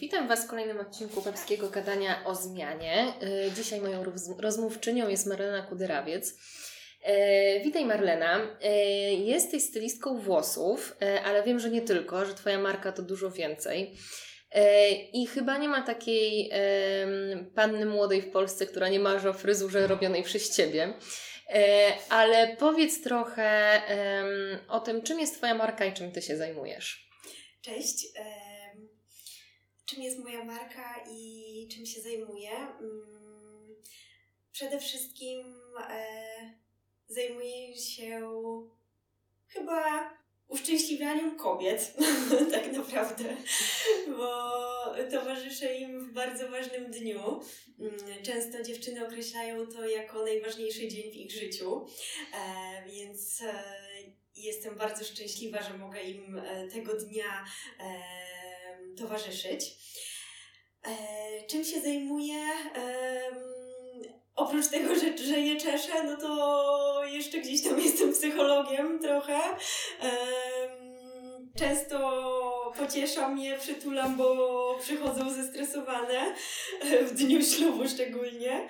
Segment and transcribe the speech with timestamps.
[0.00, 3.14] Witam Was w kolejnym odcinku Papskiego Gadania o Zmianie.
[3.22, 4.04] E, dzisiaj moją
[4.38, 6.34] rozmówczynią jest Marlena Kudyrawiec.
[7.02, 8.56] E, witaj Marlena.
[8.62, 8.74] E,
[9.14, 13.96] jesteś stylistką włosów, ale wiem, że nie tylko, że Twoja marka to dużo więcej.
[15.12, 16.50] I chyba nie ma takiej
[17.54, 20.94] panny młodej w Polsce, która nie marzy o fryzurze robionej przez Ciebie.
[22.10, 23.82] Ale powiedz trochę
[24.68, 27.08] o tym, czym jest Twoja marka i czym Ty się zajmujesz.
[27.62, 28.06] Cześć
[29.88, 32.50] czym jest moja marka i czym się zajmuję.
[32.50, 33.76] Mm,
[34.52, 35.54] przede wszystkim
[35.90, 36.04] e,
[37.08, 38.30] zajmuję się
[39.46, 40.10] chyba
[40.48, 41.96] uszczęśliwianiem kobiet,
[42.52, 43.36] tak naprawdę,
[44.16, 44.54] bo
[45.10, 47.40] towarzyszę im w bardzo ważnym dniu.
[47.78, 51.86] Mm, często dziewczyny określają to jako najważniejszy dzień w ich życiu,
[52.34, 53.62] e, więc e,
[54.36, 56.40] jestem bardzo szczęśliwa, że mogę im
[56.72, 57.44] tego dnia
[58.98, 59.64] towarzyszyć.
[60.84, 62.42] E, czym się zajmuję?
[62.76, 63.20] E,
[64.36, 69.38] oprócz tego, że, że je czeszę, no to jeszcze gdzieś tam jestem psychologiem trochę.
[70.02, 70.16] E,
[71.58, 71.98] często
[72.78, 76.34] pocieszam je, przytulam, bo przychodzą zestresowane
[77.02, 78.68] w dniu ślubu szczególnie.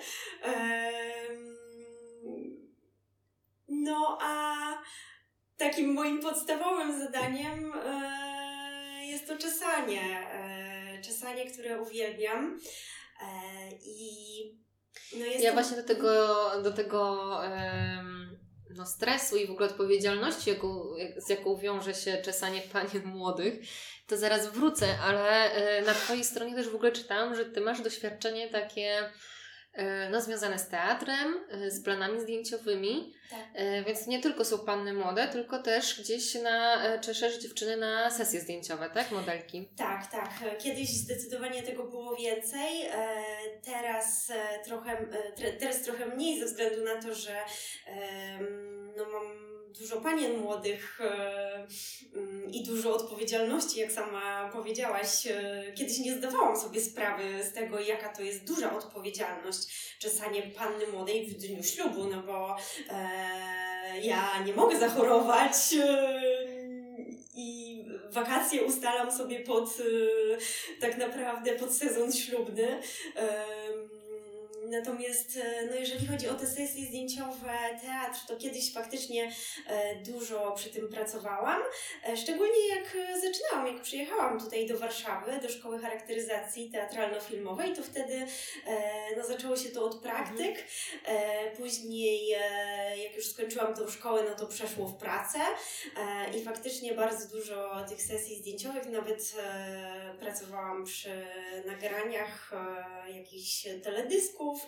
[3.67, 4.55] No a
[5.57, 8.28] takim moim podstawowym zadaniem jest
[9.29, 10.01] to czesanie.
[10.33, 12.59] E, czesanie, które uwielbiam.
[13.21, 13.27] E,
[13.85, 14.59] I
[15.17, 16.11] no ja właśnie do tego,
[16.63, 17.29] do tego
[18.69, 23.53] no, stresu i w ogóle odpowiedzialności, jaką, z jaką wiąże się czesanie panien młodych,
[24.07, 27.81] to zaraz wrócę, ale e, na Twojej stronie też w ogóle czytałam, że Ty masz
[27.81, 29.11] doświadczenie takie
[30.11, 33.13] no, związane z teatrem, e, z planami zdjęciowymi.
[33.29, 33.39] Tak.
[33.53, 38.41] E, więc nie tylko są panny młode, tylko też gdzieś na czeszesz dziewczyny na sesje
[38.41, 39.11] zdjęciowe, tak?
[39.11, 39.69] Modelki.
[39.77, 40.29] Tak, tak.
[40.59, 42.89] Kiedyś zdecydowanie tego było więcej.
[43.63, 44.31] Teraz
[44.65, 45.05] trochę,
[45.59, 47.35] teraz trochę mniej ze względu na to, że
[48.97, 51.67] no, mam dużo panien młodych e,
[52.15, 55.27] mm, i dużo odpowiedzialności, jak sama powiedziałaś.
[55.27, 59.59] E, kiedyś nie zdawałam sobie sprawy z tego, jaka to jest duża odpowiedzialność
[59.99, 62.55] czesanie panny młodej w dniu ślubu, no bo
[62.89, 65.55] e, ja nie mogę zachorować
[67.35, 69.77] i wakacje ustalam sobie pod
[70.79, 72.81] tak naprawdę pod sezon ślubny.
[74.69, 79.31] Natomiast e, no jeżeli chodzi o te sesje zdjęciowe, teatr, to kiedyś faktycznie
[79.67, 81.61] e, dużo przy tym pracowałam.
[82.07, 88.25] E, szczególnie jak zaczynałam, jak przyjechałam tutaj do Warszawy, do Szkoły Charakteryzacji Teatralno-Filmowej, to wtedy
[89.17, 90.65] no, zaczęło się to od praktyk.
[91.57, 92.27] Później,
[93.03, 95.39] jak już skończyłam tą szkołę, no to przeszło w pracę
[96.37, 99.33] i faktycznie bardzo dużo tych sesji zdjęciowych, nawet
[100.19, 101.27] pracowałam przy
[101.65, 102.51] nagraniach
[103.13, 104.58] jakichś teledysków,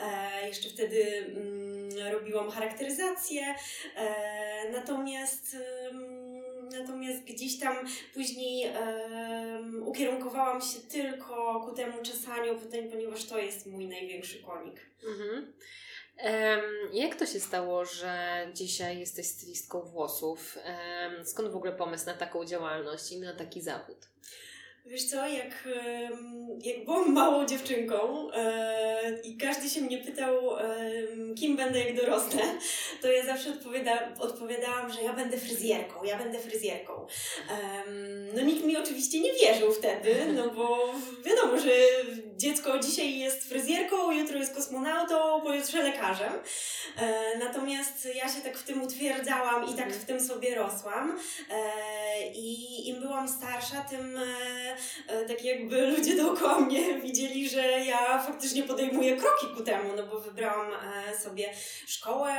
[0.00, 3.54] E, jeszcze wtedy mm, robiłam charakteryzację.
[3.96, 5.56] E, natomiast
[6.72, 7.76] Natomiast gdzieś tam
[8.14, 14.80] później um, ukierunkowałam się tylko ku temu czesaniu, ponieważ to jest mój największy konik.
[15.04, 15.52] Mhm.
[16.24, 20.58] Um, jak to się stało, że dzisiaj jesteś stylistką włosów?
[20.66, 24.08] Um, skąd w ogóle pomysł na taką działalność i na taki zawód?
[24.86, 25.68] Wiesz co, jak,
[26.64, 30.34] jak byłam małą dziewczynką e, i każdy się mnie pytał,
[31.36, 32.42] kim będę jak dorosnę,
[33.02, 37.06] to ja zawsze odpowiada, odpowiadałam, że ja będę fryzjerką, ja będę fryzjerką.
[38.34, 40.94] No nikt mi oczywiście nie wierzył wtedy, no bo
[41.24, 41.70] wiadomo, że
[42.36, 46.32] dziecko dzisiaj jest fryzjerką, jutro jest kosmonautą, pojutrze lekarzem.
[46.96, 51.18] E, natomiast ja się tak w tym utwierdzałam i tak w tym sobie rosłam.
[51.50, 54.18] E, I im byłam starsza, tym
[55.08, 60.06] E, tak jakby ludzie dookoła mnie widzieli, że ja faktycznie podejmuję kroki ku temu, no
[60.06, 60.72] bo wybrałam
[61.22, 61.52] sobie
[61.86, 62.32] szkołę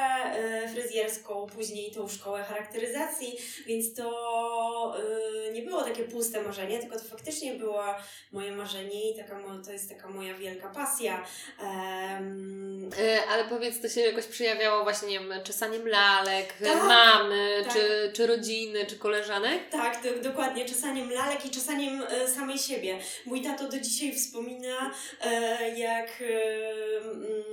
[0.73, 4.93] fryzjerską, później tą szkołę charakteryzacji, więc to
[5.53, 7.83] nie było takie puste marzenie, tylko to faktycznie było
[8.31, 11.25] moje marzenie i taka, to jest taka moja wielka pasja.
[13.29, 17.73] Ale powiedz, to się jakoś przejawiało właśnie, nie wiem, czesaniem lalek, tak, mamy, tak.
[17.73, 19.69] Czy, czy rodziny, czy koleżanek?
[19.69, 22.03] Tak, do, dokładnie, czesaniem lalek i czesaniem
[22.35, 22.99] samej siebie.
[23.25, 24.91] Mój tato do dzisiaj wspomina,
[25.21, 27.43] e, jak e, mm,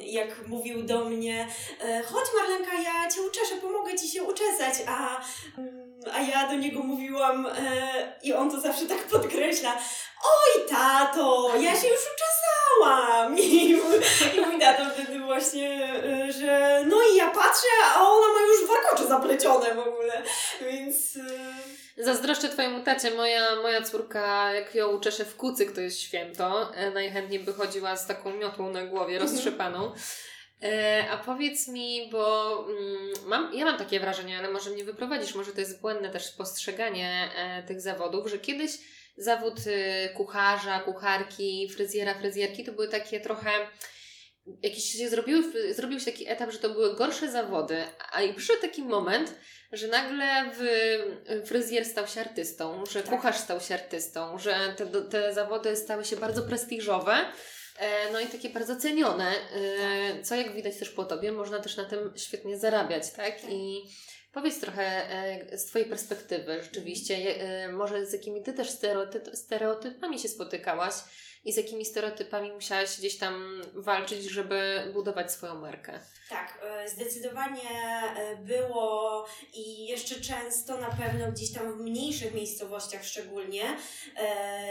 [0.00, 1.48] jak mówił do mnie,
[1.80, 5.20] e, chodź Marlenka, ja Cię uczeszę, pomogę Ci się uczesać, a,
[5.58, 7.46] mm, a ja do niego mówiłam
[8.22, 9.78] i on to zawsze tak podkreśla,
[10.24, 13.38] oj tato, ja się już uczesałam!
[13.38, 13.70] I,
[14.36, 15.94] i mój tato wtedy właśnie,
[16.28, 20.22] y, że no i ja patrzę, a ona ma już warkocze zaplecione w ogóle,
[20.60, 21.16] więc...
[21.16, 23.10] y, Zazdroszczę Twojemu tacie.
[23.10, 26.74] Moja, moja córka, jak ją uczeszę w kucyk, to jest święto.
[26.74, 29.22] E, najchętniej by chodziła z taką miotłą na głowie, Mhm.
[29.32, 29.92] roztrzepaną.
[30.62, 35.34] E, a powiedz mi, bo mm, mam, ja mam takie wrażenie, ale może mnie wyprowadzisz,
[35.34, 38.70] może to jest błędne też postrzeganie e, tych zawodów, że kiedyś
[39.18, 43.50] zawód e, kucharza, kucharki, fryzjera, fryzjerki to były takie trochę
[44.62, 48.60] jakiś się zrobiły, zrobił się taki etap, że to były gorsze zawody, a i przyszedł
[48.60, 49.34] taki moment,
[49.72, 50.66] że nagle w,
[51.46, 53.10] fryzjer stał się artystą, że Tak.
[53.10, 57.16] kucharz stał się artystą, że te, te zawody stały się bardzo prestiżowe.
[57.78, 59.32] e, No i takie bardzo cenione,
[60.16, 63.40] e, co jak widać też po Tobie, można też na tym świetnie zarabiać, tak?
[63.40, 63.50] Tak.
[63.50, 63.82] I
[64.32, 70.18] powiedz trochę e, z Twojej perspektywy rzeczywiście, e, może z jakimi Ty też stereotyp, stereotypami
[70.18, 70.94] się spotykałaś
[71.44, 76.00] i z jakimi stereotypami musiałaś gdzieś tam walczyć, żeby budować swoją markę.
[76.28, 77.70] Tak, e, zdecydowanie
[78.38, 83.62] było i jeszcze często na pewno gdzieś tam w mniejszych miejscowościach szczególnie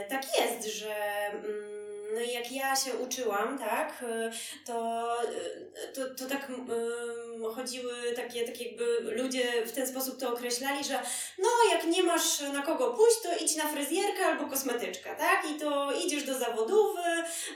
[0.09, 0.95] tak jest, że
[1.27, 4.31] mm, no i jak ja się uczyłam, tak, e,
[4.65, 10.33] to, e, to, to tak mm, chodziły takie, tak jakby ludzie w ten sposób to
[10.33, 10.99] określali, że
[11.37, 15.59] no jak nie masz na kogo pójść, to idź na fryzjerkę albo kosmetyczkę, tak, i
[15.59, 17.01] to idziesz do zawodówy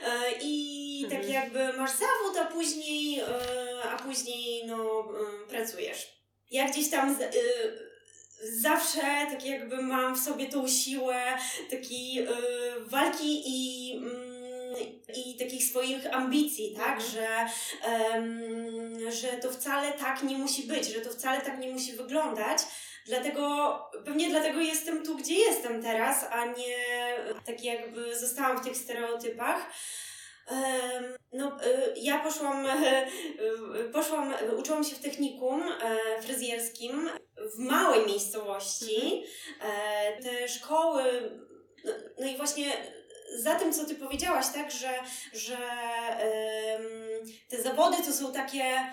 [0.04, 1.32] e, i tak Mhm.
[1.32, 6.12] jakby masz zawód, a później, e, a później no, e, pracujesz.
[6.50, 7.36] Ja gdzieś tam z,
[8.62, 11.38] zawsze tak jakby mam w sobie tą siłę
[11.70, 12.26] takiej
[12.86, 14.31] walki i, mm,
[15.26, 17.10] i takich swoich ambicji, tak, Mhm.
[17.10, 17.28] że,
[17.88, 22.58] em, że to wcale tak nie musi być, że to wcale tak nie musi wyglądać.
[23.06, 26.76] Dlatego, pewnie dlatego jestem tu, gdzie jestem teraz, a nie
[27.46, 29.66] tak jakby zostałam w tych stereotypach.
[31.32, 37.10] No, y, ja poszłam, y, poszłam, uczyłam się w technikum e, fryzjerskim
[37.54, 39.24] w małej miejscowości.
[39.60, 41.02] E, Te szkoły,
[41.84, 42.64] no, no i właśnie
[43.36, 44.90] za tym, co ty powiedziałaś, tak, że,
[45.32, 45.56] że
[46.18, 46.82] em,
[47.48, 48.86] te zawody to są takie,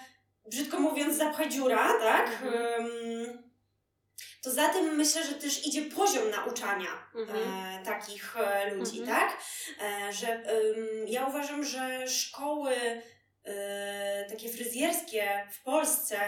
[0.48, 2.28] brzydko mówiąc, zapcha dziura, tak?
[2.32, 2.54] Mhm.
[2.86, 3.50] Em,
[4.44, 7.40] To za tym myślę, że też idzie poziom nauczania Mhm.
[7.82, 9.20] e, takich e, ludzi, Mhm.
[9.20, 9.38] tak?
[9.82, 10.44] E, że
[11.08, 12.76] ja uważam, że szkoły
[13.44, 16.20] e, takie fryzjerskie w Polsce,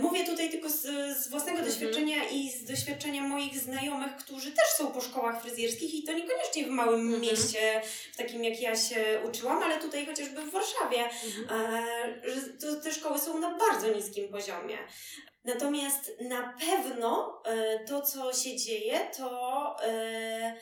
[0.00, 0.80] mówię tutaj tylko z,
[1.18, 1.66] z własnego Mhm.
[1.68, 6.64] doświadczenia i z doświadczenia moich znajomych, którzy też są po szkołach fryzjerskich i to niekoniecznie
[6.64, 7.20] w małym Mhm.
[7.20, 7.82] mieście,
[8.12, 11.04] w takim jak ja się uczyłam, ale tutaj chociażby w Warszawie,
[11.38, 11.74] Mhm.
[11.74, 14.78] e, że to, te szkoły są na bardzo niskim poziomie.
[15.44, 20.56] Natomiast na pewno e, to, co się dzieje, to, e,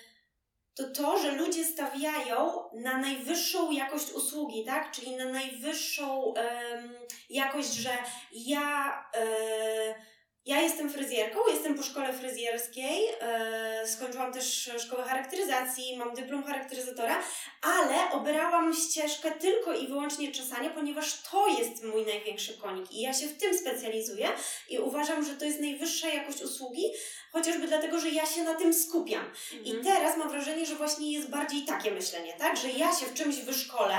[0.81, 4.91] to to, że ludzie stawiają na najwyższą jakość usługi, tak?
[4.91, 6.95] Czyli na najwyższą em,
[7.31, 7.91] jakość, że
[8.33, 9.05] ja.
[9.15, 10.11] E,
[10.47, 17.23] ja jestem fryzjerką, jestem po szkole fryzjerskiej, e, skończyłam też szkołę charakteryzacji, mam dyplom charakteryzatora,
[17.63, 23.15] ale obrałam ścieżkę tylko i wyłącznie czesania, ponieważ to jest mój największy konik i ja
[23.15, 24.29] się w tym specjalizuję
[24.69, 26.85] i uważam, że to jest najwyższa jakość usługi,
[27.33, 29.31] chociażby dlatego, że ja się na tym skupiam.
[29.65, 29.85] I Mhm.
[29.85, 32.57] teraz mam wrażenie, że właśnie jest bardziej takie myślenie, tak?
[32.57, 33.99] Że ja się w czymś wyszkolę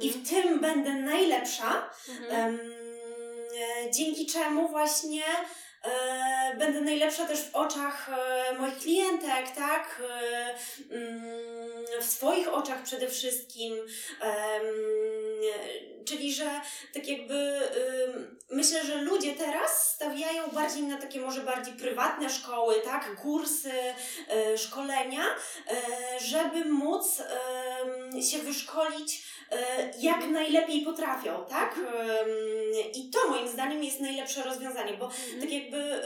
[0.00, 2.60] i w tym będę najlepsza, Mhm.
[2.60, 5.22] e, dzięki czemu właśnie
[5.82, 10.02] e, będę najlepsza też w oczach e, moich klientek, tak?
[10.90, 11.44] Mm,
[12.00, 13.74] w swoich oczach przede wszystkim.
[16.04, 16.60] Czyli, że
[16.94, 17.60] tak jakby
[18.50, 23.16] myślę, że ludzie teraz stawiają bardziej na takie może bardziej prywatne szkoły, tak?
[23.16, 23.72] Kursy,
[24.28, 27.22] e, szkolenia, e, żeby móc
[28.30, 31.78] się wyszkolić e, jak najlepiej potrafią, tak?
[31.78, 32.28] Em,
[32.94, 35.10] I to moim zdaniem jest najlepsze rozwiązanie, bo
[35.40, 36.02] tak jakby,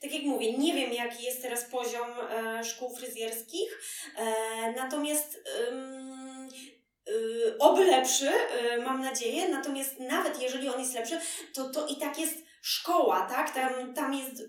[0.00, 3.80] tak jak mówię, nie wiem jaki jest teraz poziom e, szkół fryzjerskich,
[4.16, 5.40] e, natomiast y,
[7.58, 8.30] oby lepszy,
[8.74, 11.20] y, mam nadzieję, natomiast nawet jeżeli on jest lepszy,
[11.54, 13.54] to to i tak jest szkoła, tak?
[13.54, 14.46] Tam, tam jest y,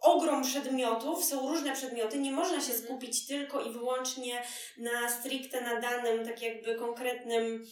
[0.00, 4.42] ogrom przedmiotów, są różne przedmioty, nie można się skupić tylko i wyłącznie
[4.78, 7.64] na stricte na danym, tak jakby konkretnym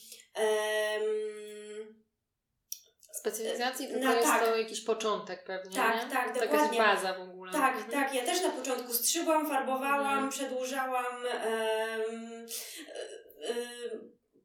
[3.13, 4.45] Specjalizacji tylko No, jest tak.
[4.45, 6.11] to jakiś początek pewnie, Tak, nie?
[6.11, 6.79] tak, To jakaś dokładnie.
[6.79, 7.53] baza w ogóle.
[7.53, 7.91] Tak, Mhm.
[7.93, 8.15] tak.
[8.15, 10.29] Ja też na początku strzygłam, farbowałam, Mhm.
[10.31, 11.27] przedłużałam.
[11.27, 12.05] e, e,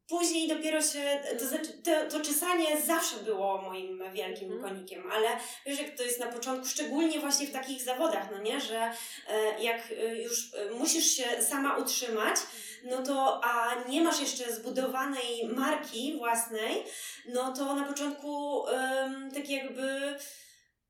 [0.07, 4.73] później dopiero się, to znaczy to, to czesanie zawsze było moim wielkim Mhm.
[4.73, 5.27] konikiem, ale
[5.65, 8.91] wiesz, jak to jest na początku, szczególnie właśnie w takich zawodach, no nie, że
[9.27, 12.35] e, jak e, już e, musisz się sama utrzymać,
[12.83, 16.83] no to, a nie masz jeszcze zbudowanej marki własnej,
[17.29, 20.17] no to na początku em, tak jakby,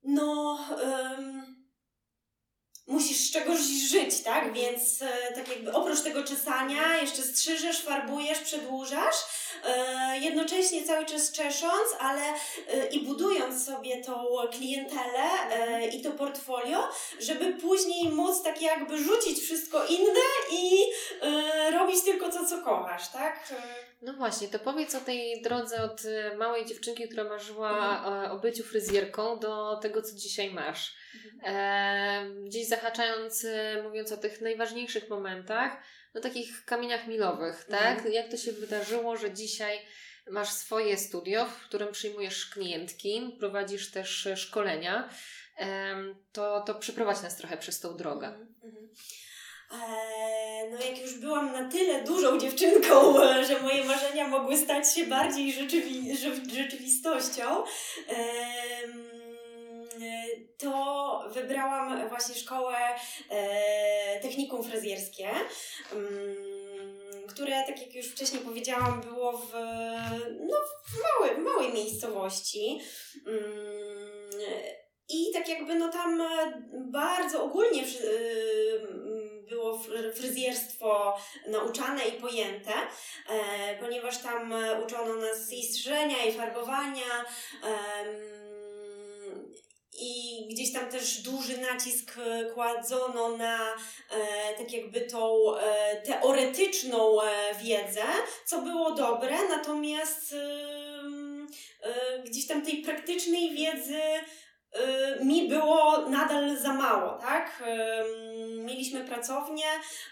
[0.02, 1.53] no, em,
[2.86, 4.52] musisz z czegoś żyć, tak?
[4.52, 9.16] Więc e, tak jakby oprócz tego czesania jeszcze strzyżesz, farbujesz, przedłużasz,
[9.64, 12.22] e, jednocześnie cały czas czesząc, ale
[12.68, 15.28] e, i budując sobie tą klientelę
[15.92, 16.88] i to portfolio,
[17.20, 20.20] żeby później móc tak jakby rzucić wszystko inne
[20.52, 20.84] i
[21.72, 23.54] robić tylko to, co kochasz, tak?
[24.04, 28.24] No właśnie, to powiedz o tej drodze od e, małej dziewczynki, która marzyła Mhm.
[28.24, 30.96] e, o byciu fryzjerką, do tego, co dzisiaj masz.
[31.42, 35.72] E, gdzieś zahaczając, e, mówiąc o tych najważniejszych momentach,
[36.14, 37.96] no takich kamieniach milowych, tak?
[37.96, 38.12] Mhm.
[38.12, 39.78] Jak to się wydarzyło, że dzisiaj
[40.30, 45.08] masz swoje studio, w którym przyjmujesz klientki, prowadzisz też e, szkolenia,
[46.32, 48.46] to, to przeprowadź nas trochę przez tą drogę.
[49.72, 53.14] Eee, no jak już byłam na tyle dużą dziewczynką,
[53.48, 57.64] że moje marzenia mogły stać się bardziej rzeczywi- rze- rzeczywistością,
[60.58, 62.76] to wybrałam właśnie szkołę
[63.30, 65.28] e, technikum fryzjerskie,
[65.92, 66.36] mm,
[67.28, 69.52] które, tak jak już wcześniej powiedziałam, było w,
[70.40, 70.56] no,
[70.86, 72.80] w, małej, małej miejscowości.
[73.26, 74.30] Mm,
[75.08, 76.22] I tak jakby no tam
[76.72, 77.84] bardzo ogólnie
[79.48, 82.72] było fr- fryzjerstwo nauczane i pojęte,
[83.28, 87.24] e, ponieważ tam e, uczono nas i strzyżenia, i farbowania.
[89.98, 93.72] I gdzieś tam też duży nacisk e, kładzono na
[94.10, 98.04] e, tak jakby tą e, teoretyczną e, wiedzę,
[98.44, 100.34] co było dobre, natomiast
[102.26, 104.00] gdzieś tam tej praktycznej wiedzy
[105.22, 107.62] mi było nadal za mało, tak?
[108.64, 109.66] Mieliśmy pracownię,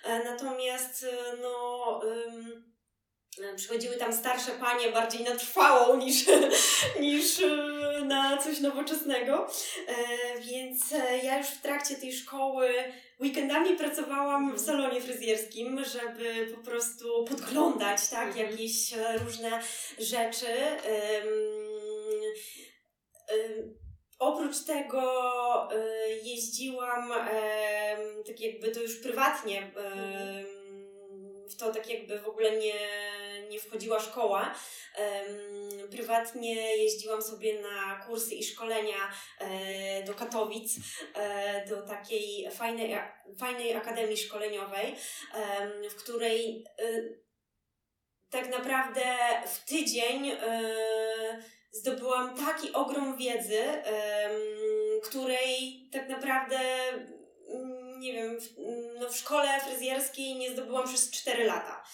[0.05, 1.07] e, natomiast y,
[1.43, 2.01] no.
[2.05, 2.53] e,
[3.57, 6.25] Przychodziły tam starsze panie bardziej na trwałą niż,
[7.01, 7.43] niż
[8.05, 9.47] na coś nowoczesnego.
[9.89, 12.75] E, Więc e, ja już w trakcie tej szkoły
[13.21, 18.51] weekendami pracowałam w salonie fryzjerskim, żeby po prostu podglądać tak, Mhm.
[18.51, 19.61] jakieś e, różne
[19.99, 20.47] rzeczy.
[24.23, 25.02] Oprócz tego
[25.73, 27.12] y, jeździłam
[28.26, 29.73] tak jakby to już prywatnie em,
[31.49, 32.75] w to tak jakby w ogóle nie,
[33.49, 34.55] nie wchodziła szkoła.
[35.91, 40.76] Prywatnie jeździłam sobie na kursy i szkolenia e, do Katowic,
[41.14, 42.99] e, do takiej fajnej,
[43.38, 44.97] fajnej akademii szkoleniowej,
[45.91, 46.85] w której e,
[48.31, 49.02] tak naprawdę
[49.47, 53.62] w tydzień e, zdobyłam taki ogrom wiedzy,
[55.02, 56.59] której tak naprawdę
[57.49, 58.49] mm, nie wiem, w,
[59.00, 61.85] no w szkole fryzjerskiej nie zdobyłam przez 4 lata.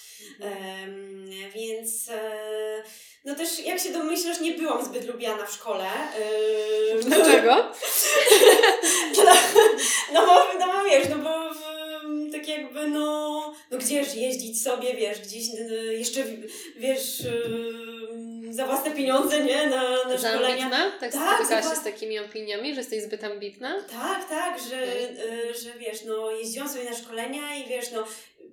[0.40, 2.82] Em, więc e,
[3.24, 5.90] no też jak się domyślasz, nie byłam zbyt lubiana w szkole.
[7.02, 7.54] Dlaczego?
[9.14, 9.34] Dla,
[10.12, 11.78] no, bo, no bo wiesz, no bo w,
[12.32, 16.24] tak jakby no, no gdzież jeździć sobie, wiesz, gdzieś y, jeszcze
[16.76, 18.07] wiesz y,
[18.58, 20.64] za własne pieniądze, nie, na, na Za szkolenia.
[20.64, 20.92] ambitna?
[21.00, 23.82] Tak, Tak, spotykałaś się z takimi opiniami, że jesteś zbyt ambitna?
[23.90, 25.04] Tak, tak, że, Okej.
[25.50, 28.04] y, że wiesz, no jeździłam sobie na szkolenia i wiesz, no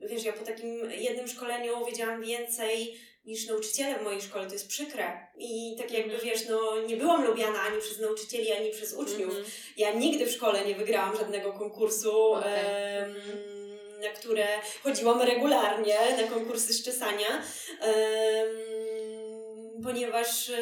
[0.09, 4.67] wiesz, ja po takim jednym szkoleniu wiedziałam więcej niż nauczyciele w mojej szkole, to jest
[4.67, 5.27] przykre.
[5.37, 6.29] I tak jakby Mhm.
[6.33, 9.29] wiesz, no nie byłam lubiana ani przez nauczycieli, ani przez uczniów.
[9.29, 9.45] Mhm.
[9.77, 13.55] Ja nigdy w szkole nie wygrałam żadnego konkursu, em, Mhm.
[14.01, 14.47] na które
[14.83, 17.27] chodziłam regularnie, na konkursy z czesania.
[17.81, 18.47] em,
[19.85, 20.57] Ponieważ e,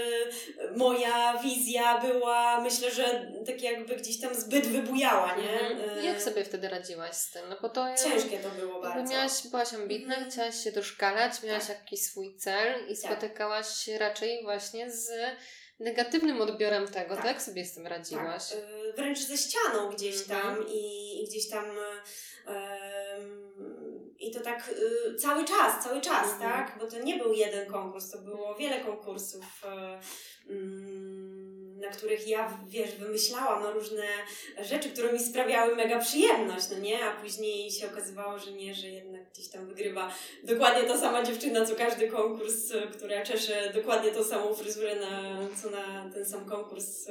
[0.75, 5.60] moja wizja była, myślę, że tak jakby gdzieś tam zbyt wybujała, nie?
[5.60, 6.00] Mhm.
[6.00, 7.50] E, Jak sobie wtedy radziłaś z tym?
[7.50, 9.12] No bo to Ciężkie to było bardzo.
[9.13, 10.32] miałaś, byłaś ambitna, Mhm.
[10.32, 11.80] chciałaś się doszkalać, miałaś Tak.
[11.80, 13.12] jakiś swój cel i Tak.
[13.12, 15.10] spotykałaś się raczej właśnie z
[15.80, 17.25] negatywnym odbiorem tego, tak?
[17.25, 17.42] Tak.
[17.42, 18.50] sobie z tym radziłaś?
[18.50, 20.42] Tak, y, wręcz ze ścianą gdzieś Mhm.
[20.56, 21.65] tam i, i gdzieś tam
[24.27, 24.70] i to tak
[25.12, 26.51] y, cały czas, cały czas, Mhm.
[26.51, 26.80] tak?
[26.80, 29.46] Bo to nie był jeden konkurs, to było wiele konkursów,
[30.50, 34.03] mm, na których ja, wiesz, wymyślałam różne
[34.62, 37.06] rzeczy, które mi sprawiały mega przyjemność, no nie?
[37.06, 40.13] A później się okazywało, że nie, że jednak gdzieś tam wygrywa
[40.44, 45.38] dokładnie ta sama dziewczyna, co każdy konkurs, e, która czesze dokładnie tą samą fryzurę, na,
[45.62, 47.10] co na ten sam konkurs,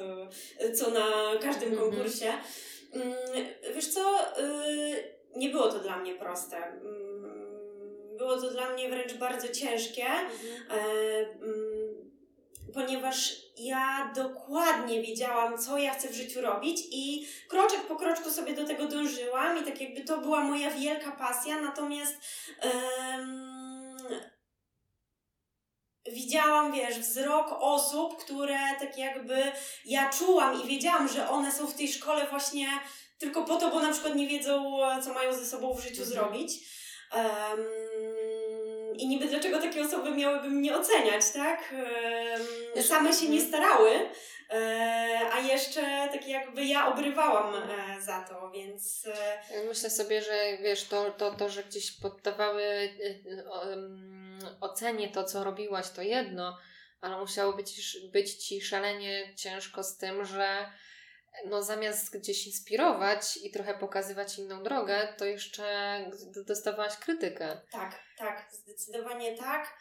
[0.59, 1.09] e, co na
[1.43, 1.91] każdym Mhm.
[1.91, 2.33] konkursie.
[2.93, 3.15] Mm,
[3.75, 6.57] Wiesz co, y, nie było to dla mnie proste.
[6.57, 10.75] Mm, było to dla mnie wręcz bardzo ciężkie, e,
[11.43, 12.11] mm,
[12.75, 18.55] ponieważ ja dokładnie wiedziałam, co ja chcę w życiu robić i kroczek po kroczku sobie
[18.55, 22.17] do tego dążyłam i tak jakby to była moja wielka pasja, natomiast
[26.07, 29.53] widziałam, wiesz, wzrok osób, które tak jakby
[29.85, 32.67] ja czułam i wiedziałam, że one są w tej szkole właśnie
[33.23, 36.09] tylko po to, bo na przykład nie wiedzą, co mają ze sobą w życiu Mhm.
[36.11, 36.53] zrobić.
[37.13, 37.61] Em,
[38.97, 41.75] I niby dlaczego takie osoby miałyby mnie oceniać, tak?
[42.77, 43.91] Wiesz, Same się nie starały,
[44.51, 45.81] e, a jeszcze
[46.13, 49.07] tak jakby ja obrywałam e, za to, więc
[49.51, 52.63] e, Myślę sobie, że wiesz, to, to, to że gdzieś poddawały
[54.61, 56.59] ocenie to, co robiłaś, to jedno,
[57.01, 60.71] ale musiało być, być ci szalenie ciężko z tym, że
[61.47, 65.99] no zamiast gdzieś inspirować i trochę pokazywać inną drogę, to jeszcze
[66.47, 67.61] dostawałaś krytykę.
[67.73, 69.77] tak, tak, zdecydowanie tak.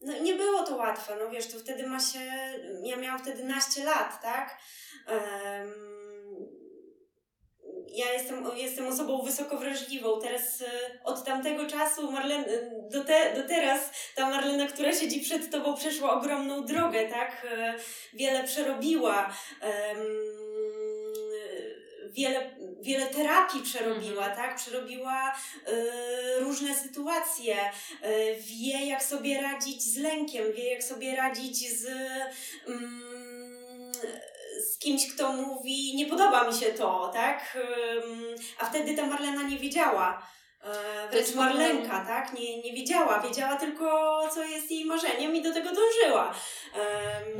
[0.00, 2.18] No nie było to łatwe, no wiesz, to wtedy ma się,
[2.82, 4.58] ja miałam wtedy naście lat, tak?
[7.92, 10.20] Ja jestem, jestem osobą wysoko wrażliwą.
[10.20, 10.66] Teraz e,
[11.04, 12.44] od tamtego czasu Marlen,
[12.90, 17.46] do, te, do teraz ta Marlena, która siedzi przed tobą, przeszła ogromną drogę, tak?
[17.50, 17.74] E,
[18.12, 19.34] Wiele przerobiła.
[22.12, 24.36] Wiele, wiele terapii przerobiła, Mhm.
[24.36, 24.56] tak?
[24.56, 25.36] Przerobiła
[26.38, 27.56] różne sytuacje,
[28.38, 31.86] wie jak sobie radzić z lękiem, wie jak sobie radzić z,
[32.66, 33.92] mm,
[34.60, 37.58] z kimś, kto mówi nie podoba mi się to, tak?
[38.58, 40.22] A wtedy ta Marlena nie wiedziała.
[40.64, 42.32] E, Wręcz Marlenka, tak?
[42.32, 43.20] Nie, nie wiedziała.
[43.20, 46.34] Wiedziała tylko, co jest jej marzeniem i do tego dążyła.
[46.74, 46.80] Em,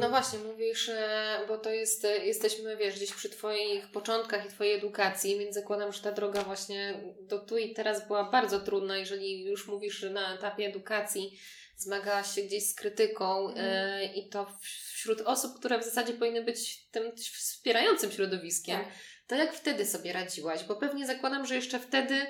[0.00, 4.48] No właśnie, mówisz, e, bo to jest, e, jesteśmy, wiesz, gdzieś przy Twoich początkach i
[4.48, 8.96] Twojej edukacji, więc zakładam, że ta droga właśnie do tu i teraz była bardzo trudna,
[8.98, 11.38] jeżeli już mówisz, że na etapie edukacji
[11.82, 14.14] zmagałaś się gdzieś z krytyką Mhm.
[14.14, 18.76] i to wśród osób, które w zasadzie powinny być tym wspierającym środowiskiem.
[18.84, 18.88] tak.
[19.26, 20.64] To jak wtedy sobie radziłaś?
[20.64, 22.26] Bo pewnie zakładam, że jeszcze wtedy,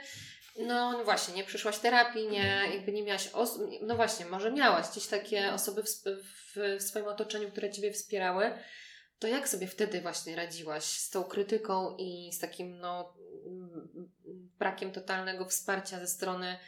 [0.56, 5.06] no właśnie, nie przyszłaś terapii, nie, jakby nie miałaś osób, no właśnie, może miałaś gdzieś
[5.06, 8.52] takie osoby w, w, w swoim otoczeniu, które Ciebie wspierały.
[9.18, 13.14] To jak sobie wtedy właśnie radziłaś z tą krytyką i z takim, no,
[14.58, 16.58] brakiem totalnego wsparcia ze strony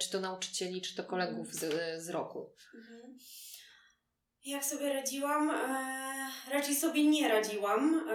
[0.00, 1.64] czy to nauczycieli, czy to kolegów z,
[2.02, 2.52] z roku?
[2.74, 3.18] Mhm.
[4.44, 5.50] Jak sobie radziłam?
[5.50, 8.08] E, raczej sobie nie radziłam.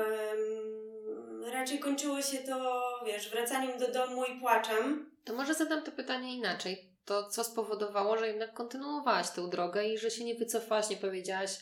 [1.51, 5.11] Raczej kończyło się to, wiesz, wracaniem do domu i płaczem.
[5.23, 6.89] To może zadam to pytanie inaczej.
[7.05, 11.57] To co spowodowało, że jednak kontynuowałaś tę drogę i że się nie wycofałaś, nie powiedziałaś,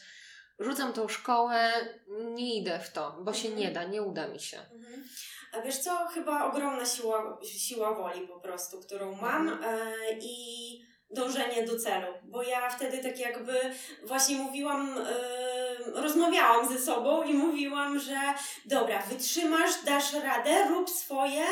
[0.60, 1.72] rzucam tą szkołę,
[2.34, 4.60] nie idę w to, bo się nie da, nie uda mi się.
[4.60, 5.08] Mhm.
[5.58, 6.08] A wiesz co?
[6.14, 10.38] Chyba ogromna siła, siła woli po prostu, którą mam e, i
[11.12, 12.14] dążenie do celu.
[12.24, 13.60] Bo ja wtedy tak jakby
[14.04, 18.18] właśnie mówiłam, e, rozmawiałam ze sobą i mówiłam, że
[18.66, 21.46] dobra, wytrzymasz, dasz radę, rób swoje,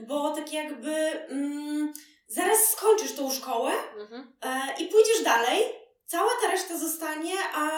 [0.00, 0.94] bo tak jakby
[1.28, 1.92] mm,
[2.26, 4.32] zaraz skończysz tą szkołę Mhm.
[4.42, 5.64] e, i pójdziesz dalej.
[6.06, 7.70] Cała ta reszta zostanie, a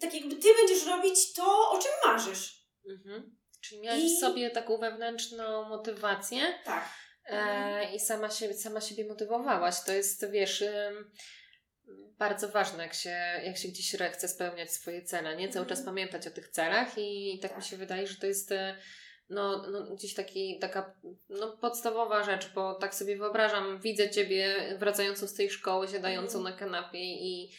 [0.00, 2.66] tak jakby ty będziesz robić to, o czym marzysz.
[2.90, 3.36] Mhm.
[3.62, 6.88] Czyli miałaś I- w sobie taką wewnętrzną motywację Tak.
[7.26, 9.74] e, i sama siebie, sama siebie motywowałaś.
[9.86, 10.64] To jest, wiesz,
[12.18, 15.48] bardzo ważne, jak się, jak się gdzieś chce spełniać swoje cele, nie?
[15.48, 15.68] Cały Mhm.
[15.68, 17.66] czas pamiętać o tych celach i tak, mi Tak.
[17.70, 18.76] się wydaje, że to jest e,
[19.28, 20.94] no, no, gdzieś taki, taka
[21.28, 26.54] no, podstawowa rzecz, bo tak sobie wyobrażam, widzę Ciebie wracającą z tej szkoły, siadającą Mhm.
[26.54, 27.52] na kanapie i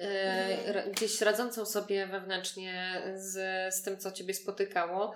[0.00, 0.92] e, Mhm.
[0.92, 3.34] gdzieś radzącą sobie wewnętrznie z,
[3.74, 5.14] z tym, co Ciebie spotykało.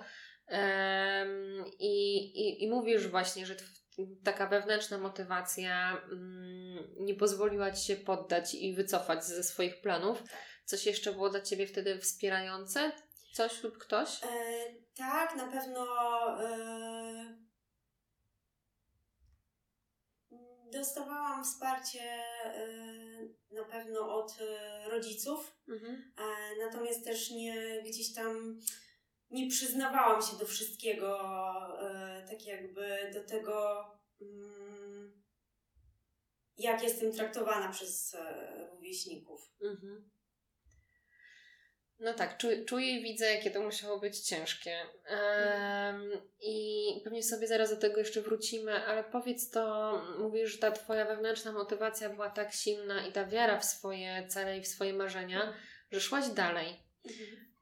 [1.79, 3.55] I, i, I mówisz właśnie, że
[4.23, 10.23] taka wewnętrzna motywacja mm, nie pozwoliła Ci się poddać i wycofać ze swoich planów.
[10.65, 12.91] Coś jeszcze było dla Ciebie wtedy wspierające?
[13.33, 14.23] Coś lub ktoś?
[14.23, 14.27] E,
[14.97, 15.85] tak, na pewno
[16.43, 17.45] e,
[20.71, 22.01] dostawałam wsparcie
[22.45, 22.67] e,
[23.51, 26.13] na pewno od e, rodziców, Mhm.
[26.17, 28.59] e, natomiast też nie gdzieś tam
[29.31, 31.19] nie przyznawałam się do wszystkiego,
[31.81, 33.85] e, tak jakby do tego,
[34.21, 35.23] mm,
[36.57, 39.51] jak jestem traktowana przez e, rówieśników.
[39.61, 40.09] Mhm.
[41.99, 44.77] No tak, czu, czuję i widzę, jakie to musiało być ciężkie.
[45.05, 46.11] Em,
[46.41, 51.05] I pewnie sobie zaraz do tego jeszcze wrócimy, ale powiedz to, mówisz, że ta Twoja
[51.05, 55.53] wewnętrzna motywacja była tak silna i ta wiara w swoje cele i w swoje marzenia,
[55.91, 56.75] że szłaś dalej.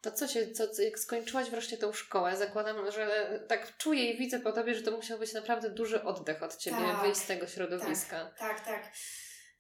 [0.04, 4.40] To co się, co, jak skończyłaś wreszcie tą szkołę, zakładam, że tak czuję i widzę
[4.40, 7.48] po tobie, że to musiał być naprawdę duży oddech od ciebie, Tak, wyjść z tego
[7.48, 8.32] środowiska.
[8.38, 8.92] Tak, tak.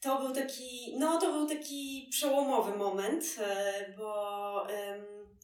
[0.02, 4.68] To był taki, no to był taki przełomowy moment, e, bo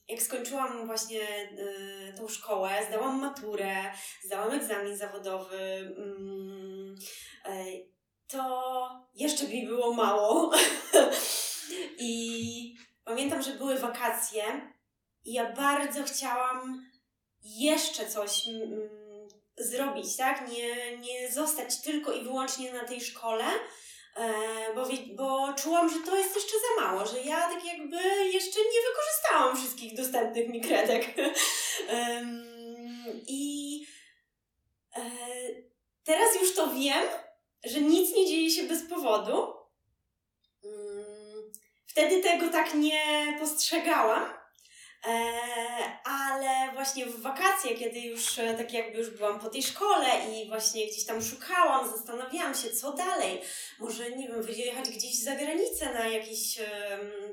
[0.07, 3.75] jak skończyłam właśnie e, tą szkołę, zdałam maturę,
[4.23, 5.57] zdałam egzamin zawodowy,
[5.97, 6.95] mm,
[7.45, 7.65] e,
[8.27, 10.51] to jeszcze mi było mało.
[11.99, 14.43] I pamiętam, że były wakacje
[15.25, 16.85] i ja bardzo chciałam
[17.43, 18.89] jeszcze coś mm,
[19.57, 20.51] zrobić, tak?
[20.51, 23.45] Nie, nie zostać tylko i wyłącznie na tej szkole,
[24.15, 27.97] e, bo, bo czułam, że to jest jeszcze za mało, że ja tak jakby
[28.33, 31.05] jeszcze nie wykorzystałam wszystkich dostępnych mi kredek.
[33.27, 33.85] I
[34.95, 35.01] e,
[36.03, 37.03] teraz już to wiem,
[37.63, 39.53] że nic nie dzieje się bez powodu.
[40.63, 41.19] Mm,
[41.89, 44.38] Wtedy tego tak nie postrzegałam.
[45.05, 45.31] E,
[46.03, 50.47] ale właśnie w wakacje, kiedy już e, tak jakby już byłam po tej szkole i
[50.47, 53.41] właśnie gdzieś tam szukałam, zastanawiałam się, co dalej.
[53.79, 56.59] Może, nie wiem, wyjechać gdzieś za granicę na jakieś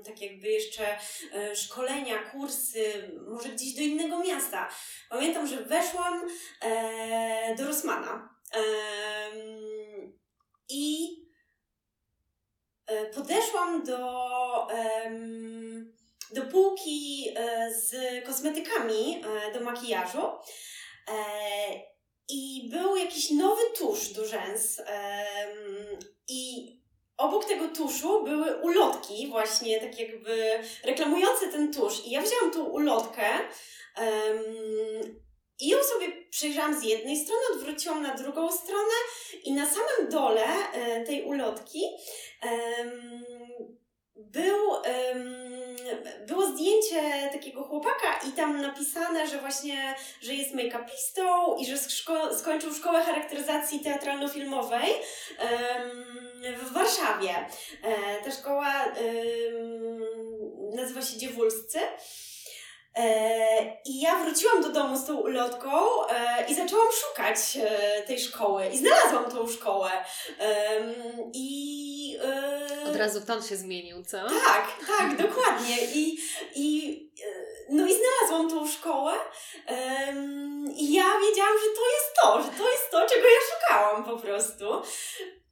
[0.05, 0.99] tak jakby jeszcze
[1.33, 4.69] e, szkolenia, kursy, może gdzieś do innego miasta.
[5.11, 6.29] Pamiętam, że weszłam
[6.63, 8.37] e, do Rosmana
[10.69, 11.09] i
[12.87, 14.69] e, podeszłam do,
[16.31, 17.95] do półki e, z
[18.27, 20.23] kosmetykami e, do makijażu.
[21.09, 21.17] E,
[22.29, 24.81] i był jakiś nowy tusz do rzęs
[26.29, 26.73] i
[27.17, 32.07] obok tego tuszu były ulotki właśnie tak jakby reklamujące ten tusz.
[32.07, 33.25] I ja wzięłam tą ulotkę
[35.61, 38.95] i ją sobie przejrzałam z jednej strony, odwróciłam na drugą stronę
[39.45, 40.47] i na samym dole
[41.07, 41.83] tej ulotki
[42.43, 43.25] em,
[44.17, 45.47] był, em,
[46.27, 52.39] było zdjęcie takiego chłopaka i tam napisane, że właśnie, że jest make-upistą i że szko-
[52.39, 54.91] skończył szkołę charakteryzacji teatralno-filmowej
[56.59, 57.31] w Warszawie.
[57.83, 58.85] E, ta szkoła
[60.75, 61.79] nazywa się Dziewulscy.
[62.97, 65.71] E, I ja wróciłam do domu z tą ulotką
[66.09, 68.67] e, i zaczęłam szukać e, tej szkoły.
[68.69, 69.91] I znalazłam tą szkołę.
[71.33, 72.19] I.
[72.97, 74.17] Od razu ton się zmienił, co?
[74.29, 75.77] tak, tak, dokładnie.
[75.95, 76.19] I,
[76.55, 77.29] i, e,
[77.71, 79.13] no i znalazłam tą szkołę
[79.67, 84.05] em, i ja wiedziałam, że to jest to, że to jest to, czego ja szukałam
[84.05, 84.65] po prostu.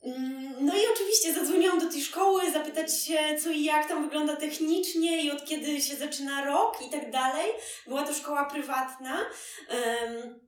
[0.02, 4.36] Mm, No i oczywiście zadzwoniłam do tej szkoły, zapytać się, co i jak tam wygląda
[4.36, 7.52] technicznie i od kiedy się zaczyna rok i tak dalej.
[7.86, 9.26] Była to szkoła prywatna.
[9.68, 10.40] Em,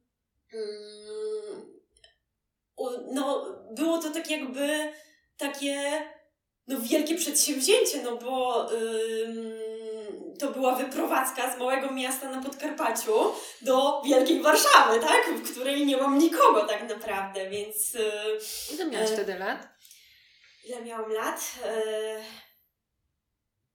[0.53, 1.73] mm,
[2.77, 4.93] u- No, było to tak jakby
[5.39, 6.03] takie
[6.67, 9.53] no, wielkie przedsięwzięcie, no bo ym,
[10.39, 15.27] to była wyprowadzka z małego miasta na Podkarpaciu do wielkiej Warszawy, tak?
[15.35, 18.11] W której nie mam nikogo tak naprawdę, więc y,
[18.75, 19.69] Ile miałaś E, wtedy lat?
[20.65, 21.41] ile miałam lat?
[21.67, 22.25] Y,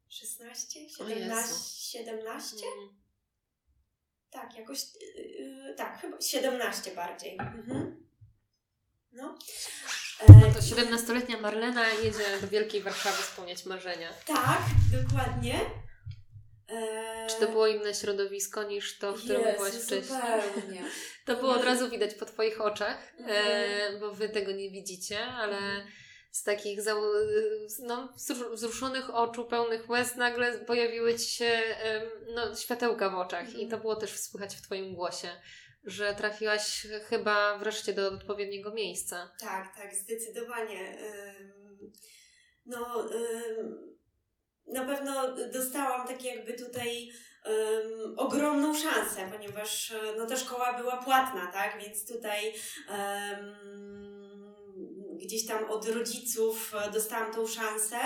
[0.09, 0.79] 16?
[0.99, 1.49] O 17?
[1.53, 1.63] Jezu.
[1.91, 2.55] 17?
[2.77, 3.01] Mm.
[4.29, 5.21] Tak, jakoś, y,
[5.71, 7.37] y, tak, chyba 17 bardziej.
[7.39, 8.07] Mhm.
[9.11, 9.37] No.
[10.29, 14.09] E, To 17-letnia Marlena jedzie do Wielkiej Warszawy spełniać marzenia.
[14.27, 14.61] tak,
[15.03, 15.59] dokładnie.
[16.69, 20.03] E, Czy to było inne środowisko niż to, w którym Jezu, byłaś wcześniej?
[20.03, 20.83] Zupełnie.
[21.25, 23.99] To było od razu widać po Twoich oczach, e, Mhm.
[23.99, 25.87] bo Wy tego nie widzicie, ale Mhm.
[26.31, 26.79] z takich
[27.79, 31.61] no, wzru- wzruszonych oczu, pełnych łez nagle pojawiły Ci się
[32.35, 33.69] no, światełka w oczach i Mhm.
[33.69, 35.27] to było też słychać w Twoim głosie,
[35.83, 39.31] że trafiłaś chyba wreszcie do odpowiedniego miejsca.
[39.39, 40.97] Tak, tak, zdecydowanie.
[42.65, 43.09] No,
[44.67, 47.11] na pewno dostałam tak jakby tutaj
[48.17, 51.81] ogromną szansę, ponieważ e, no, ta szkoła była płatna, tak?
[51.81, 52.53] Więc tutaj
[55.21, 57.97] gdzieś tam od rodziców e, dostałam tą szansę.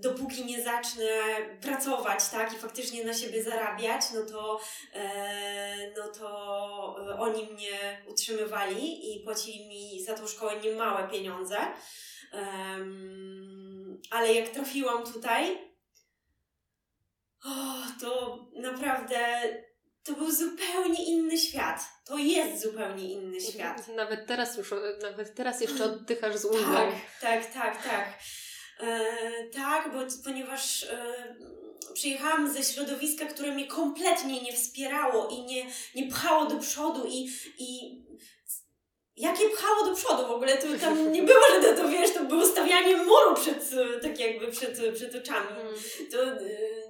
[0.00, 1.04] Dopóki nie zacznę
[1.60, 4.60] pracować, tak, i faktycznie na siebie zarabiać, no to,
[4.94, 11.56] e, no to e, oni mnie utrzymywali i płacili mi za tą szkołę niemałe pieniądze.
[14.10, 15.58] Ale jak trafiłam tutaj,
[17.44, 17.50] o,
[18.00, 19.18] to naprawdę
[20.04, 21.80] to był zupełnie inny świat.
[22.04, 23.88] To jest zupełnie inny świat.
[23.88, 26.74] Nawet teraz już, nawet teraz jeszcze oddychasz z ulgą.
[26.74, 28.18] Tak, tak, tak, tak.
[28.80, 29.00] E,
[29.54, 31.14] tak, bo ponieważ e,
[31.94, 37.30] przyjechałam ze środowiska, które mnie kompletnie nie wspierało i nie, nie pchało do przodu i,
[37.58, 37.98] i
[39.16, 42.24] jakie pchało do przodu w ogóle, to tam nie było, że to, to wiesz, to
[42.24, 43.70] było stawianie muru przed,
[44.02, 45.48] tak jakby przed, przed oczami.
[45.60, 45.74] Mm.
[46.10, 46.88] To, e,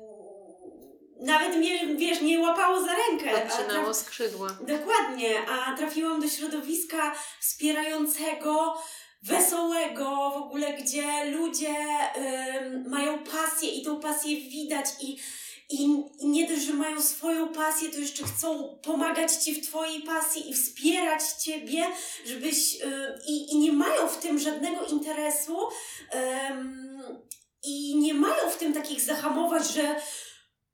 [1.20, 3.44] nawet mnie, wiesz, nie łapało za rękę.
[3.44, 4.58] Odcinało skrzydła.
[4.60, 8.82] Dokładnie, a trafiłam do środowiska wspierającego,
[9.22, 11.74] wesołego, w ogóle, gdzie ludzie
[12.64, 15.18] ym, mają pasję i tą pasję widać i,
[15.70, 15.84] i,
[16.20, 20.50] i nie dość, że mają swoją pasję, to jeszcze chcą pomagać Ci w Twojej pasji
[20.50, 21.86] i wspierać Ciebie,
[22.26, 25.58] żebyś y, i, i nie mają w tym żadnego interesu
[26.50, 26.88] ym,
[27.64, 30.00] i nie mają w tym takich zahamować, że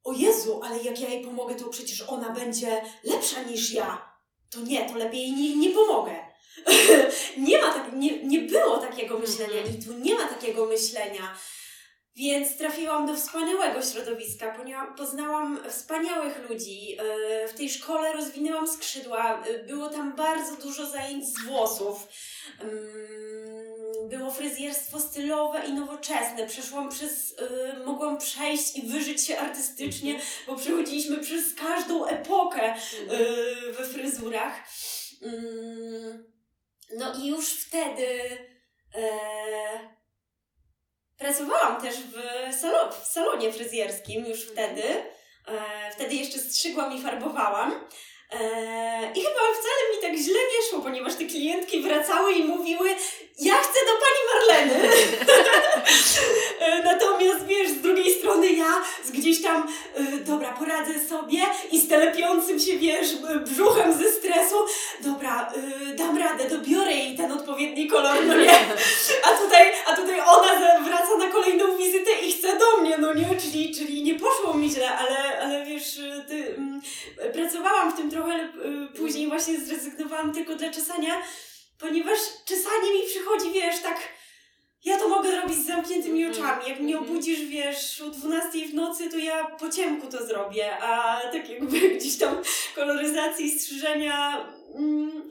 [0.04, 4.14] o Jezu, ale jak ja jej pomogę, to przecież ona będzie lepsza niż ja.
[4.50, 6.23] To nie, to lepiej jej nie, nie pomogę.
[7.48, 11.36] nie ma tak, nie, nie było takiego myślenia i tu nie ma takiego myślenia.
[12.16, 14.58] Więc trafiłam do wspaniałego środowiska,
[14.96, 16.88] poznałam wspaniałych ludzi.
[16.90, 19.44] Yy, W tej szkole rozwinęłam skrzydła.
[19.46, 22.08] Yy, Było tam bardzo dużo zajęć z włosów.
[22.62, 26.46] Ym, Było fryzjerstwo stylowe i nowoczesne.
[26.46, 27.34] Przeszłam przez,
[27.76, 32.74] yy, mogłam przejść i wyżyć się artystycznie, bo przechodziliśmy przez każdą epokę
[33.10, 34.54] yy, we fryzurach.
[36.96, 38.08] No i już wtedy
[38.94, 39.04] e,
[41.18, 42.14] pracowałam też w,
[42.60, 44.82] salo, w salonie fryzjerskim, już wtedy.
[45.46, 47.88] E, wtedy jeszcze strzygłam i farbowałam.
[48.32, 48.38] E,
[49.14, 52.90] I chyba wcale mi tak źle nie szło, ponieważ te klientki wracały i mówiły:
[53.38, 54.88] Ja chcę do pani Marleny.
[56.84, 61.38] Natomiast wiesz, z drugiej strony ja z gdzieś tam, e, dobra, poradzę sobie
[61.72, 63.08] i z telepiącym się, wiesz,
[63.50, 64.56] brzuchem ze stresu,
[65.00, 65.52] dobra,
[65.90, 68.58] e, dam radę, dobiorę jej ten odpowiedni kolor, no nie?
[69.24, 73.36] A tutaj, a tutaj ona wraca na kolejną wizytę i chce do mnie, no nie?
[73.40, 76.80] Czyli, czyli nie poszło mi źle, ale, ale wiesz, e, ty, mm,
[77.32, 78.50] pracowałam w tym trochę, e,
[78.96, 81.22] później właśnie zrezygnowałam tylko dla czesania,
[81.78, 83.98] ponieważ czesanie mi przychodzi, wiesz, tak
[84.84, 86.70] ja to mogę robić z zamkniętymi Mhm, oczami.
[86.70, 87.10] Jak mnie mhm.
[87.10, 91.80] obudzisz, wiesz, o 12 w nocy, to ja po ciemku to zrobię, a tak jakby
[91.98, 92.36] gdzieś tam
[92.74, 95.28] koloryzacji, strzyżenia mm,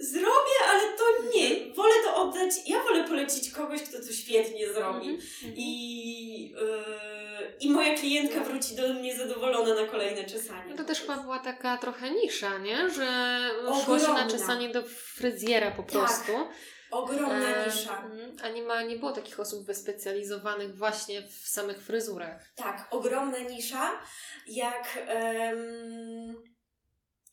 [0.00, 1.04] zrobię, ale to
[1.36, 1.74] nie.
[1.74, 5.08] Wolę to oddać, ja wolę polecić kogoś, kto to świetnie zrobi.
[5.08, 5.20] Mhm.
[5.56, 10.70] I, yy, I moja klientka wróci do mnie zadowolona na kolejne czesanie.
[10.70, 12.90] No to też chyba była taka trochę nisza, nie?
[12.90, 13.40] Że
[13.84, 15.90] szło się na czesanie do fryzjera po Tak.
[15.92, 16.32] prostu.
[16.90, 18.02] Ogromna E, nisza.
[18.04, 18.36] mhm.
[18.42, 22.52] A nie, ma, nie było takich osób wyspecjalizowanych właśnie w samych fryzurach.
[22.56, 23.90] Tak, ogromna nisza.
[24.46, 24.98] Jak.
[25.06, 26.42] em,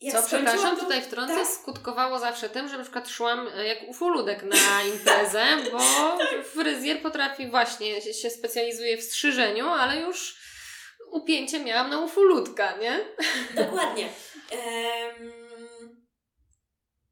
[0.02, 1.48] jak Co, przepraszam, tą- tutaj wtrącę, tak.
[1.48, 5.80] skutkowało zawsze tym, że na przykład szłam e, jak ufoludek na imprezę, bo
[6.44, 10.38] fryzjer potrafi właśnie, się, specjalizuje w strzyżeniu, ale już
[11.12, 13.00] upięcie miałam na ufoludka, nie?
[13.56, 14.10] Dokładnie.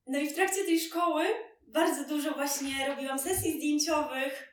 [0.08, 1.26] No i w trakcie tej szkoły
[1.68, 4.48] bardzo dużo właśnie robiłam sesji zdjęciowych.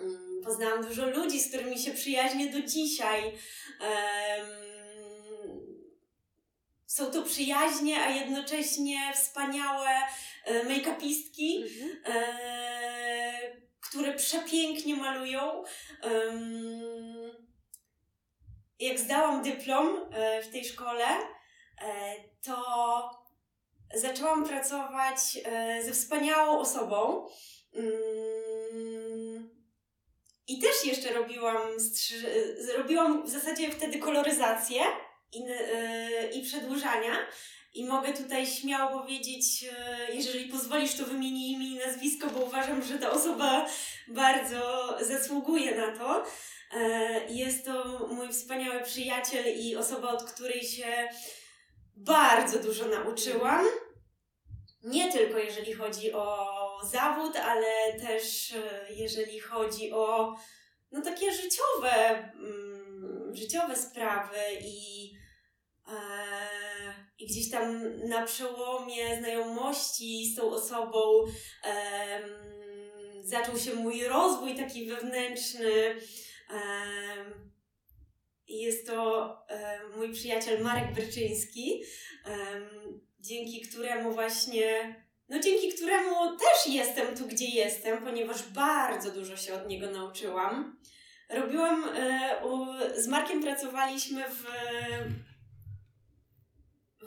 [0.00, 3.22] Mm, Poznałam dużo ludzi, z którymi się przyjaźnię do dzisiaj.
[3.80, 4.46] Em,
[6.88, 9.88] Są to przyjaźnie, a jednocześnie wspaniałe
[10.44, 11.64] e, make-upistki.
[12.06, 15.64] e, które przepięknie malują.
[16.02, 17.48] Em,
[18.78, 22.56] Jak zdałam dyplom e, w tej szkole, e, to
[23.94, 25.18] zaczęłam pracować
[25.84, 27.28] ze wspaniałą osobą.
[27.74, 29.50] Mm,
[30.48, 31.56] I też jeszcze robiłam,
[32.76, 34.80] robiłam w zasadzie wtedy koloryzację
[35.32, 37.12] i, e, i przedłużania.
[37.74, 42.82] I mogę tutaj śmiało powiedzieć, e, jeżeli pozwolisz, to wymienię imię i nazwisko, bo uważam,
[42.82, 43.66] że ta osoba
[44.08, 46.24] bardzo zasługuje na to.
[46.72, 51.08] E, Jest to mój wspaniały przyjaciel i osoba, od której się
[51.96, 53.66] bardzo dużo nauczyłam.
[54.84, 56.48] Nie tylko jeżeli chodzi o
[56.90, 60.36] zawód, ale też e, jeżeli chodzi o
[60.92, 65.12] no takie życiowe, mm, życiowe sprawy i,
[67.18, 70.98] i gdzieś tam na przełomie znajomości z tą osobą
[73.24, 75.94] zaczął się mój rozwój taki wewnętrzny.
[78.48, 79.36] Jest to
[79.96, 81.82] mój przyjaciel Marek Brczyński,
[82.24, 84.94] em, dzięki któremu właśnie,
[85.28, 90.78] no dzięki któremu też jestem tu, gdzie jestem, ponieważ bardzo dużo się od niego nauczyłam.
[91.28, 92.40] Robiłam, e,
[92.96, 94.44] z Markiem pracowaliśmy w,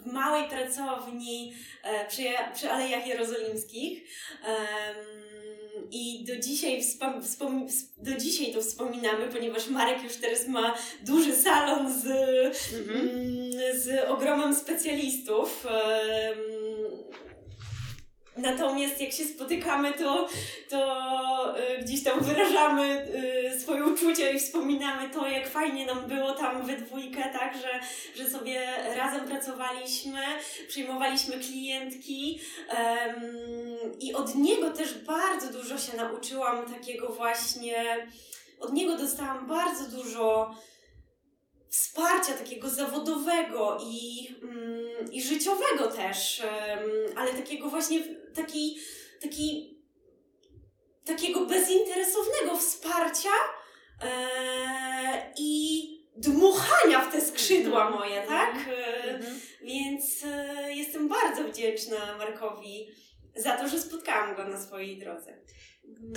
[0.02, 4.04] w małej pracowni e, przy, przy Alejach Jerozolimskich.
[5.92, 11.36] I do dzisiaj, wspom- wspom- do dzisiaj to wspominamy, ponieważ Marek już teraz ma duży
[11.36, 13.00] salon z, Mhm.
[13.00, 15.68] mm, z ogromem specjalistów.
[18.38, 20.30] Natomiast jak się spotykamy, to,
[20.70, 23.08] to y, gdzieś tam wyrażamy
[23.56, 27.80] y, swoje uczucia i wspominamy to, jak fajnie nam było tam we dwójkę, tak, że,
[28.24, 30.22] że sobie razem pracowaliśmy,
[30.68, 32.40] przyjmowaliśmy klientki
[32.70, 38.08] um, i od niego też bardzo dużo się nauczyłam takiego właśnie,
[38.60, 40.56] od niego dostałam bardzo dużo
[41.70, 46.42] wsparcia takiego zawodowego i, mm, i życiowego też,
[47.16, 48.78] ale takiego właśnie, taki,
[49.22, 49.78] taki,
[51.06, 53.30] takiego bezinteresownego wsparcia
[54.02, 55.82] e, i
[56.16, 58.00] dmuchania w te skrzydła mhm.
[58.00, 58.56] moje, tak?
[58.56, 59.40] Mhm.
[59.62, 62.88] Więc e, jestem bardzo wdzięczna Markowi
[63.36, 65.34] za to, że spotkałam go na swojej drodze.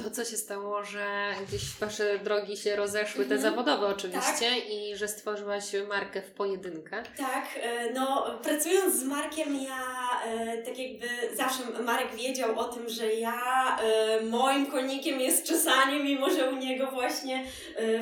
[0.03, 3.40] To, co się stało, że gdzieś Wasze drogi się rozeszły, te mhm.
[3.40, 4.70] zawodowe oczywiście, tak.
[4.70, 7.03] i że stworzyłaś markę w pojedynkę.
[7.16, 9.81] Tak, e, no pracując z Markiem, ja
[10.27, 13.40] e, tak jakby zawsze Marek wiedział o tym, że ja
[13.81, 17.44] e, moim konikiem jest czesanie, mimo że u niego właśnie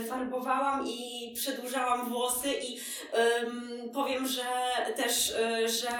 [0.08, 2.78] farbowałam i przedłużałam włosy i
[3.92, 4.42] powiem, że
[4.96, 5.34] też,
[5.66, 5.90] że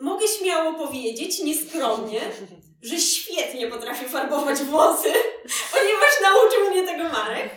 [0.00, 2.20] mogę śmiało powiedzieć, nieskromnie,
[2.82, 5.12] że świetnie potrafię farbować włosy,
[5.72, 7.50] ponieważ nauczył mnie tego Marek.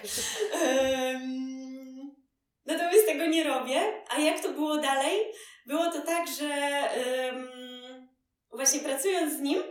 [0.64, 2.16] Um,
[2.66, 3.82] natomiast tego nie robię.
[4.10, 5.20] A jak to było dalej?
[5.66, 6.50] Było to tak, że
[7.30, 7.50] um,
[8.52, 9.64] właśnie pracując z nim,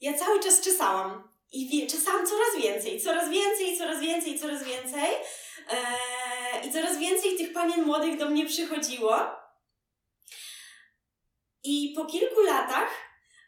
[0.00, 1.28] ja cały czas czesałam.
[1.52, 5.10] I wie, czesałam coraz więcej, coraz więcej, coraz więcej, coraz więcej.
[5.70, 9.16] E, I coraz więcej tych panien młodych do mnie przychodziło.
[11.66, 12.88] I po kilku latach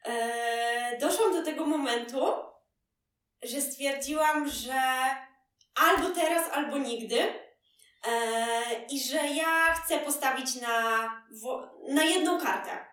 [0.04, 2.26] e, doszłam do tego momentu,
[3.42, 4.80] że stwierdziłam, że
[5.74, 7.20] albo teraz, albo nigdy.
[8.08, 11.08] E, I że ja chcę postawić na,
[11.88, 12.86] na jedną kartę.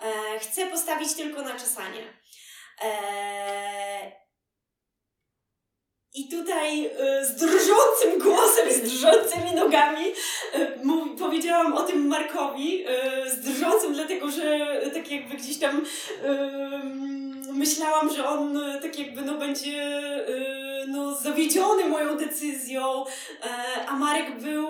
[0.00, 2.12] E, chcę postawić tylko na czesanie.
[2.82, 4.27] E,
[6.14, 6.90] i tutaj y,
[7.24, 14.30] z drżącym głosem, z drżącymi nogami y, powiedziałam o tym Markowi, y, z drżącym, dlatego
[14.30, 15.86] że tak jakby gdzieś tam
[17.52, 20.02] myślałam, że on tak jakby no będzie
[20.88, 23.04] no, zawiedziony moją decyzją,
[23.86, 24.66] a Marek był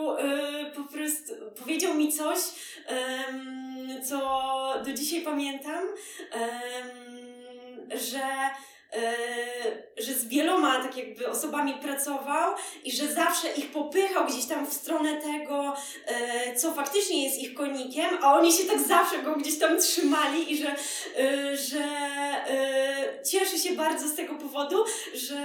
[0.76, 2.38] po prostu, powiedział mi coś,
[4.04, 4.18] co
[4.84, 5.84] do dzisiaj pamiętam,
[7.94, 8.20] że
[9.98, 14.72] że z wieloma tak jakby osobami pracował i że zawsze ich popychał gdzieś tam w
[14.72, 15.74] stronę tego,
[16.46, 20.52] yy, co faktycznie jest ich konikiem, a oni się tak zawsze go gdzieś tam trzymali
[20.52, 20.76] i że,
[21.16, 21.84] yy, że
[23.30, 25.38] cieszę się bardzo z tego powodu, że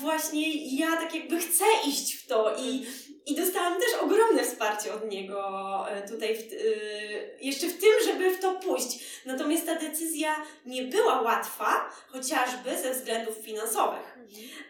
[0.00, 2.86] właśnie ja tak jakby chcę iść w to i
[3.26, 6.56] i dostałam też ogromne wsparcie od niego e, tutaj, w, e,
[7.40, 8.98] jeszcze w tym, żeby w to pójść.
[9.26, 14.18] Natomiast ta decyzja nie była łatwa, chociażby ze względów finansowych,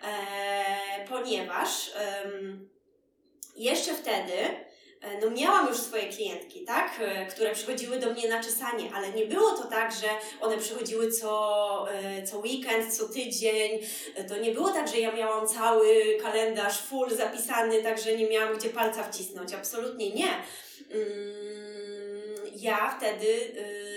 [0.02, 1.90] e, ponieważ
[3.56, 4.34] jeszcze wtedy
[5.22, 9.26] no miałam już swoje klientki, tak, e, które przychodziły do mnie na czesanie, ale nie
[9.26, 10.08] było to tak, że
[10.40, 13.80] one przychodziły co, e, co weekend, co tydzień.
[14.28, 18.58] To nie było tak, że ja miałam cały kalendarz full zapisany, tak że nie miałam
[18.58, 19.52] gdzie palca wcisnąć.
[19.52, 20.28] Absolutnie nie.
[20.90, 22.20] Mm,
[22.56, 23.89] ja wtedy y,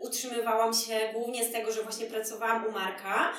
[0.00, 3.32] utrzymywałam się głównie z tego, że właśnie pracowałam u Marka,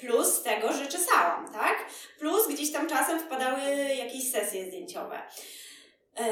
[0.00, 1.86] plus z tego, że czesałam, tak?
[2.18, 3.60] Plus gdzieś tam czasem wpadały
[3.94, 5.22] jakieś sesje zdjęciowe.
[6.20, 6.28] E,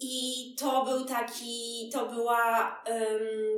[0.00, 3.00] I to był taki, to była um,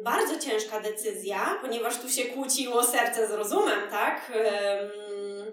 [0.02, 4.32] bardzo ciężka decyzja, ponieważ tu się kłóciło serce z rozumem, tak?
[4.34, 5.52] Um,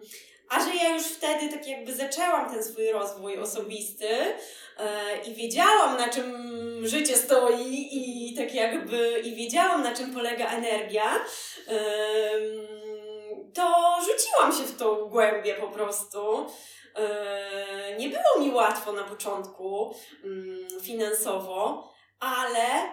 [0.50, 4.36] a że ja już wtedy tak jakby zaczęłam ten swój rozwój osobisty e,
[5.28, 6.34] i wiedziałam na czym
[6.88, 11.20] życie stoi i tak jakby i wiedziałam na czym polega energia,
[13.54, 16.48] to rzuciłam się w tą głębię po prostu.
[16.96, 21.90] E, nie było mi łatwo na początku mm, finansowo,
[22.20, 22.92] ale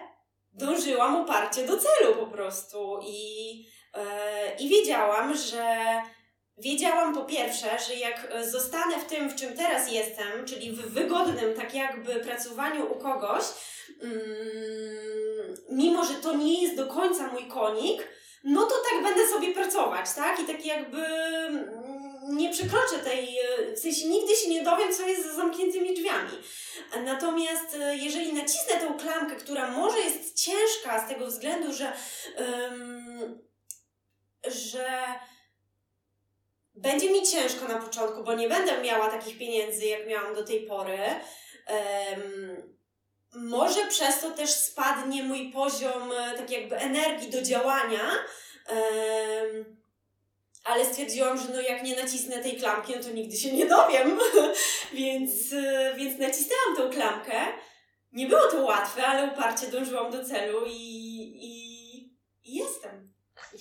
[0.53, 5.65] dążyłam uparcie do celu po prostu i, e, i wiedziałam, że
[6.57, 11.55] wiedziałam po pierwsze, że jak zostanę w tym, w czym teraz jestem, czyli w wygodnym
[11.55, 13.43] tak jakby pracowaniu u kogoś,
[14.01, 18.07] mm, mimo że to nie jest do końca mój konik,
[18.43, 20.39] no to tak będę sobie pracować, tak?
[20.39, 21.87] I tak jakby mm,
[22.29, 23.37] nie przekroczę tej,
[23.75, 26.31] w sensie nigdy się nie dowiem, co jest za zamkniętymi drzwiami.
[27.03, 31.93] Natomiast e, jeżeli nacisnę tę klamkę, która może jest ciężka z tego względu, że,
[32.37, 33.39] um,
[34.47, 34.87] że
[36.77, 40.61] będzie mi ciężko na początku, bo nie będę miała takich pieniędzy, jak miałam do tej
[40.61, 40.99] pory.
[41.69, 42.77] Um,
[43.33, 48.11] może przez to też spadnie mój poziom e, tak jakby energii do działania.
[48.67, 49.77] Em,
[50.63, 54.19] ale stwierdziłam, że no jak nie nacisnę tej klamki, no to nigdy się nie dowiem.
[54.93, 57.33] więc, e, więc nacisnęłam tą klamkę.
[58.11, 60.71] Nie było to łatwe, ale uparcie dążyłam do celu i,
[61.41, 61.97] i,
[62.43, 62.96] i jestem.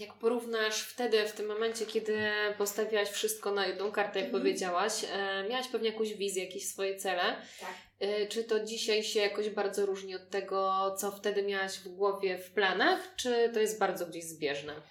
[0.00, 2.18] Jak porównasz wtedy, w tym momencie, kiedy
[2.58, 4.42] postawiłaś wszystko na jedną kartę, jak Mhm.
[4.42, 7.36] powiedziałaś, e, miałaś pewnie jakąś wizję, jakieś swoje cele.
[7.60, 7.74] Tak.
[8.00, 12.38] E, czy to dzisiaj się jakoś bardzo różni od tego, co wtedy miałaś w głowie
[12.38, 14.82] w planach, czy to jest bardzo gdzieś zbieżne?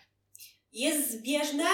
[0.72, 1.66] jest zbieżne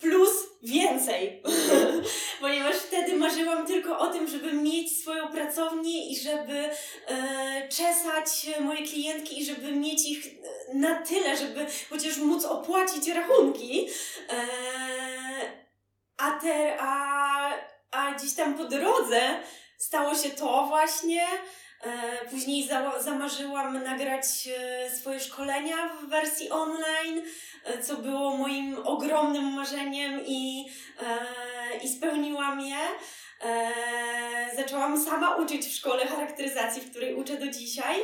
[0.00, 0.30] plus
[0.62, 1.42] więcej.
[2.40, 6.70] Ponieważ wtedy marzyłam tylko o tym, żeby mieć swoją pracownię i żeby
[7.06, 13.08] e, czesać moje klientki i żeby mieć ich e, na tyle, żeby chociaż móc opłacić
[13.08, 13.88] rachunki.
[14.30, 14.46] E,
[16.16, 17.50] a, te, a,
[17.90, 19.20] a gdzieś tam po drodze
[19.78, 21.26] stało się to właśnie.
[21.82, 24.24] E, Później za, zamarzyłam nagrać
[24.58, 27.22] e, swoje szkolenia w wersji online,
[27.64, 30.66] e, co było moim ogromnym marzeniem i,
[31.82, 32.78] i spełniłam je.
[34.56, 37.96] Zaczęłam sama uczyć w szkole charakteryzacji, w której uczę do dzisiaj,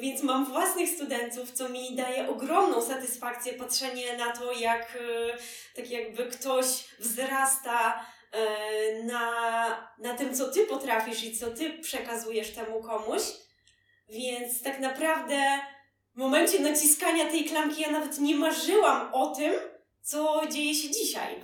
[0.00, 4.98] więc mam własnych studentów, co mi daje ogromną satysfakcję patrzenie na to, jak
[5.76, 6.66] tak jakby ktoś
[6.98, 8.06] wzrasta
[9.04, 13.22] na, na tym, co ty potrafisz i co ty przekazujesz temu komuś.
[14.08, 15.58] Więc tak naprawdę
[16.14, 19.54] w momencie naciskania tej klamki ja nawet nie marzyłam o tym,
[20.02, 21.34] co dzieje się dzisiaj.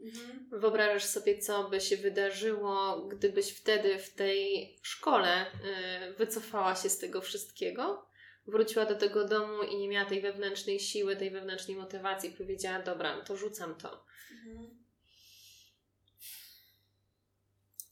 [0.00, 0.48] Mhm.
[0.52, 6.98] Wyobrażasz sobie, co by się wydarzyło, gdybyś wtedy w tej szkole y, wycofała się z
[6.98, 8.06] tego wszystkiego?
[8.46, 13.20] Wróciła do tego domu i nie miała tej wewnętrznej siły, tej wewnętrznej motywacji, powiedziała: Dobra,
[13.20, 14.04] to rzucam to.
[14.32, 14.81] Mhm.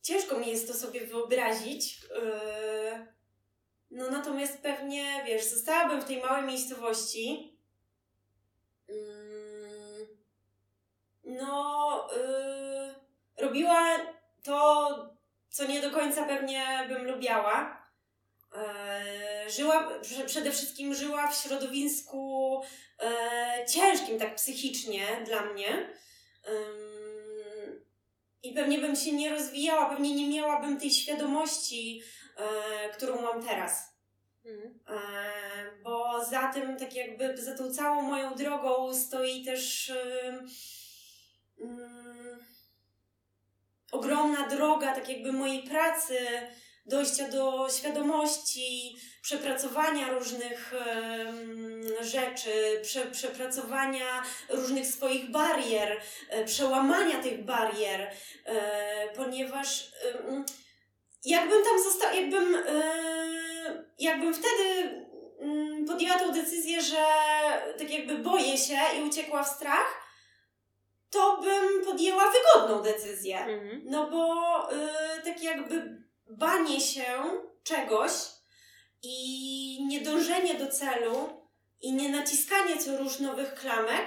[0.03, 2.01] Ciężko mi jest to sobie wyobrazić.
[2.03, 3.07] Yy,
[3.91, 7.57] No natomiast pewnie, wiesz, zostałabym w tej małej miejscowości.
[8.89, 10.09] Yy,
[11.25, 12.95] No, yy,
[13.47, 13.99] robiła
[14.43, 14.97] to,
[15.51, 17.87] co nie do końca pewnie bym lubiała.
[18.55, 22.63] Yy, Żyła, prze- przede wszystkim żyła w środowisku
[23.69, 25.89] ciężkim tak psychicznie dla mnie.
[28.43, 32.03] I pewnie bym się nie rozwijała, pewnie nie miałabym tej świadomości,
[32.37, 33.91] e, którą mam teraz.
[34.45, 34.81] Mhm.
[34.89, 35.01] E,
[35.83, 39.89] bo za tym, tak jakby za tą całą moją drogą stoi też
[40.29, 40.49] ym,
[41.61, 42.39] ym,
[43.93, 46.19] ogromna droga, tak jakby mojej pracy,
[46.91, 50.73] dojścia do świadomości, przepracowania różnych
[52.01, 58.11] rzeczy, prze, przepracowania różnych swoich barier, e, przełamania tych barier,
[58.45, 59.93] e, ponieważ
[61.25, 62.83] jakbym tam została, jakbym, e,
[63.99, 64.91] jakbym wtedy
[65.41, 67.05] mm, podjęła tą decyzję, że
[67.79, 70.01] tak jakby boję się i uciekła w strach,
[71.11, 73.39] to bym podjęła wygodną decyzję.
[73.39, 73.83] Mhm.
[73.85, 76.00] No bo y, tak jakby
[76.31, 77.05] banie się
[77.63, 78.13] czegoś
[79.03, 81.41] i niedążenie do celu
[81.81, 84.07] i nie naciskanie co róż nowych klamek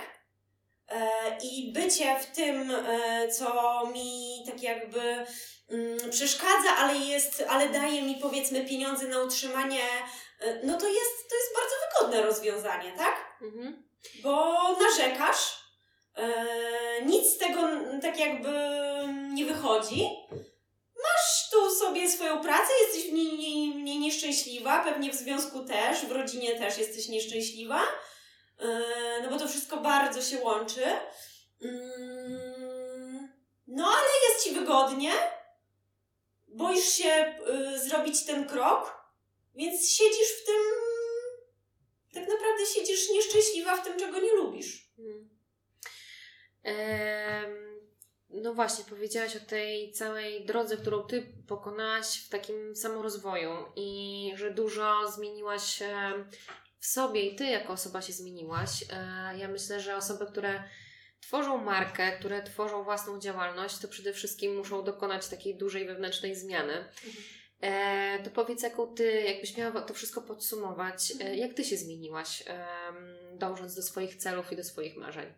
[0.88, 1.08] e,
[1.44, 5.26] i bycie w tym, e, co mi tak jakby
[5.70, 9.84] mm, przeszkadza, ale jest, ale daje mi powiedzmy pieniądze na utrzymanie,
[10.40, 13.38] e, no to jest, to jest bardzo wygodne rozwiązanie, tak?
[13.42, 13.84] Mhm.
[14.24, 15.64] bo narzekasz,
[17.06, 17.62] nic z tego
[18.02, 18.52] tak jakby
[19.34, 20.10] nie wychodzi.
[21.80, 26.60] Sobie swoją pracę, jesteś w niej, niej, niej nieszczęśliwa, pewnie w związku też, w rodzinie
[26.60, 27.82] też jesteś nieszczęśliwa,
[28.60, 28.68] e,
[29.24, 30.84] no bo to wszystko bardzo się łączy.
[31.62, 33.34] Mm,
[33.68, 35.12] No ale jest ci wygodnie,
[36.48, 37.36] boisz się
[37.76, 39.04] y, zrobić ten krok,
[39.56, 40.62] więc siedzisz w tym
[42.14, 44.92] tak naprawdę siedzisz nieszczęśliwa w tym, czego nie lubisz.
[45.00, 45.30] Mhm.
[46.64, 47.73] Em,
[48.34, 54.52] No właśnie, powiedziałaś o tej całej drodze, którą ty pokonałaś w takim samorozwoju i że
[54.52, 56.30] dużo zmieniłaś em,
[56.80, 58.84] w sobie i ty jako osoba się zmieniłaś.
[58.90, 60.64] E, Ja myślę, że osoby, które
[61.22, 66.86] tworzą markę, które tworzą własną działalność, to przede wszystkim muszą dokonać takiej dużej wewnętrznej zmiany.
[67.62, 72.44] E, to powiedz, jaką ty, jakbyś miała to wszystko podsumować, e, jak ty się zmieniłaś,
[73.34, 75.34] dążąc do swoich celów i do swoich marzeń?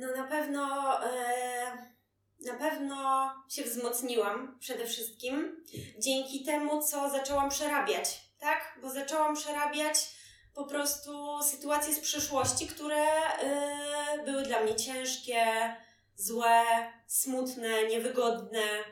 [0.00, 0.64] No na pewno,
[1.04, 1.88] e,
[2.40, 5.64] na pewno się wzmocniłam przede wszystkim
[5.98, 8.78] dzięki temu, co zaczęłam przerabiać, tak?
[8.82, 9.96] Bo zaczęłam przerabiać
[10.54, 15.76] po prostu sytuacje z przeszłości, które e, były dla mnie ciężkie,
[16.16, 16.64] złe,
[17.06, 18.84] smutne, niewygodne.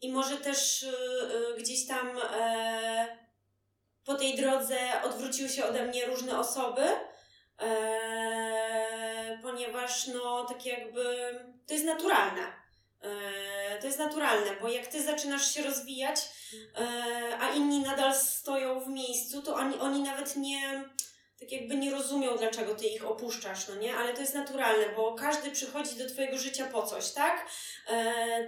[0.00, 0.92] I może też y,
[1.58, 3.18] gdzieś tam e,
[4.04, 6.82] po tej drodze odwróciły się ode mnie różne osoby,
[7.60, 11.04] e, ponieważ no tak jakby
[11.66, 12.52] to jest naturalne.
[13.02, 16.20] E, to jest naturalne, bo jak ty zaczynasz się rozwijać,
[16.78, 20.84] e, a inni nadal stoją w miejscu, to oni, oni nawet nie
[21.40, 23.96] tak jakby nie rozumią, dlaczego ty ich opuszczasz, no nie?
[23.96, 27.46] Ale to jest naturalne, bo każdy przychodzi do twojego życia po coś, tak?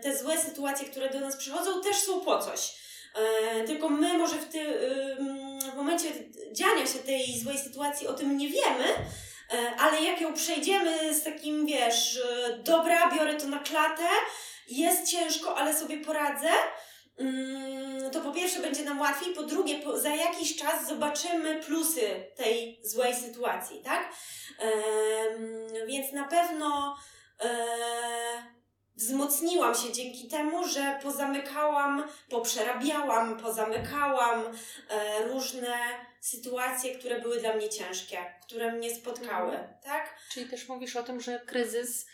[0.03, 2.86] Te złe sytuacje, które do nas przychodzą, też są po coś.
[3.17, 4.79] E, tylko my może w, ty,
[5.73, 6.09] w momencie
[6.53, 8.85] dziania się tej złej sytuacji o tym nie wiemy,
[9.53, 14.09] e, ale jak ją przejdziemy z takim, wiesz, e, dobra, biorę to na klatę,
[14.69, 16.49] jest ciężko, ale sobie poradzę,
[17.19, 22.31] mm, to po pierwsze będzie nam łatwiej, po drugie po, za jakiś czas zobaczymy plusy
[22.37, 24.13] tej złej sytuacji, tak?
[25.87, 26.97] więc na pewno
[28.97, 34.45] wzmocniłam się dzięki temu, że pozamykałam, poprzerabiałam, pozamykałam
[34.91, 35.77] e, różne
[36.21, 39.75] sytuacje, które były dla mnie ciężkie, które mnie spotkały, mhm.
[39.85, 40.17] tak?
[40.31, 42.07] Czyli też mówisz o tym, że kryzys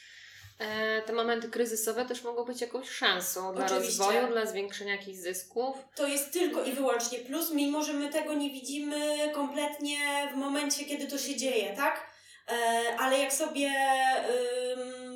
[0.58, 3.98] e, te momenty kryzysowe też mogą być jakąś szansą dla Oczywiście.
[3.98, 5.76] rozwoju, dla zwiększenia jakichś zysków.
[5.94, 9.98] To jest tylko i wyłącznie plus, mimo że my tego nie widzimy kompletnie
[10.34, 12.12] w momencie, kiedy to się dzieje, tak?
[12.48, 13.70] E, ale jak sobie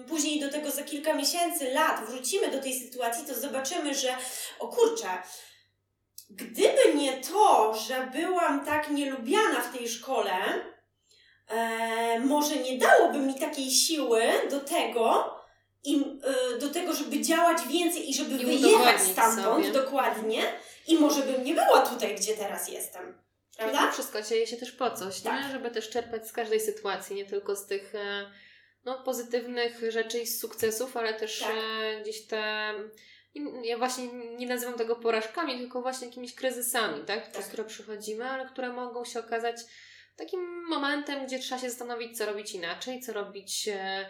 [0.08, 4.16] później do tego za kilka miesięcy, lat wrócimy do tej sytuacji, to zobaczymy, że
[4.58, 5.08] o kurczę,
[6.30, 10.34] gdyby nie to, że byłam tak nielubiana w tej szkole,
[11.48, 15.36] e, może nie dałoby mi takiej siły do tego,
[15.86, 16.18] i,
[16.54, 19.82] e, do tego, żeby działać więcej i żeby I wyjechać stamtąd sobie.
[19.82, 20.42] dokładnie
[20.86, 23.18] i może bym nie była tutaj, gdzie teraz jestem.
[23.56, 23.92] Prawda?
[23.92, 25.44] Wszystko dzieje się też po coś, tak.
[25.44, 25.52] nie?
[25.52, 28.30] żeby też czerpać z każdej sytuacji, nie tylko z tych e,
[28.86, 31.56] no, pozytywnych rzeczy i sukcesów, ale też tak.
[31.56, 32.72] E, gdzieś te.
[33.62, 34.08] Ja właśnie
[34.38, 37.22] nie nazywam tego porażkami, tylko właśnie jakimiś kryzysami, tak?
[37.22, 37.32] tak.
[37.32, 39.56] Przez które przychodzimy, ale które mogą się okazać
[40.16, 44.08] takim momentem, gdzie trzeba się zastanowić, co robić inaczej, co robić e,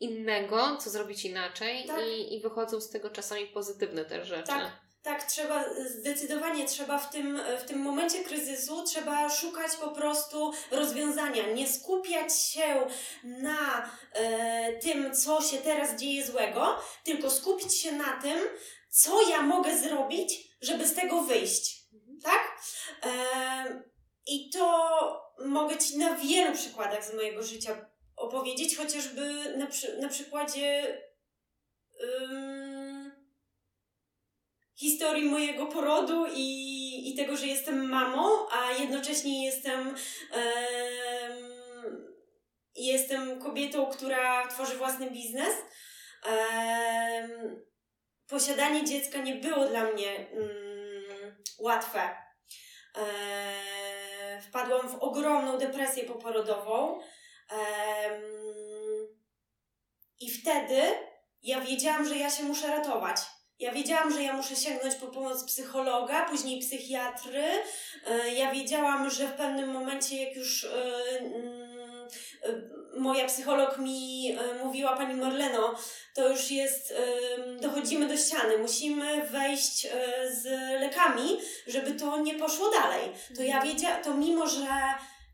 [0.00, 2.00] innego, co zrobić inaczej tak.
[2.00, 4.46] i, i wychodzą z tego czasami pozytywne też rzeczy.
[4.46, 4.83] Tak.
[5.04, 11.52] Tak, trzeba, zdecydowanie trzeba w tym, w tym momencie kryzysu, trzeba szukać po prostu rozwiązania.
[11.52, 12.86] Nie skupiać się
[13.24, 18.38] na e, tym, co się teraz dzieje złego, tylko skupić się na tym,
[18.88, 21.82] co ja mogę zrobić, żeby z tego wyjść.
[21.92, 22.20] Mhm.
[22.20, 22.60] Tak?
[23.02, 23.82] E,
[24.26, 30.08] I to mogę Ci na wielu przykładach z mojego życia opowiedzieć, chociażby na, przy, na
[30.08, 30.98] przykładzie
[34.84, 39.94] historii mojego porodu i, i tego, że jestem mamą, a jednocześnie jestem
[42.76, 45.54] jestem kobietą, która tworzy własny biznes.
[48.26, 52.00] posiadanie dziecka nie było dla mnie mm, łatwe.
[52.96, 57.00] E, wpadłam w ogromną depresję poporodową.
[60.20, 60.82] I wtedy
[61.42, 63.33] ja wiedziałam, że ja się muszę ratować.
[63.64, 67.44] Ja wiedziałam, że ja muszę sięgnąć po pomoc psychologa, później psychiatry.
[68.06, 72.08] E, ja wiedziałam, że w pewnym momencie, jak już e, mm,
[72.42, 75.74] e, moja psycholog mi mówiła, pani Marleno,
[76.14, 76.94] to już jest,
[77.60, 79.86] dochodzimy do ściany, musimy wejść
[80.30, 80.44] z
[80.80, 83.00] lekami, żeby to nie poszło dalej.
[83.36, 83.72] To ja mhm.
[83.72, 84.66] wiedziałam, to mimo, że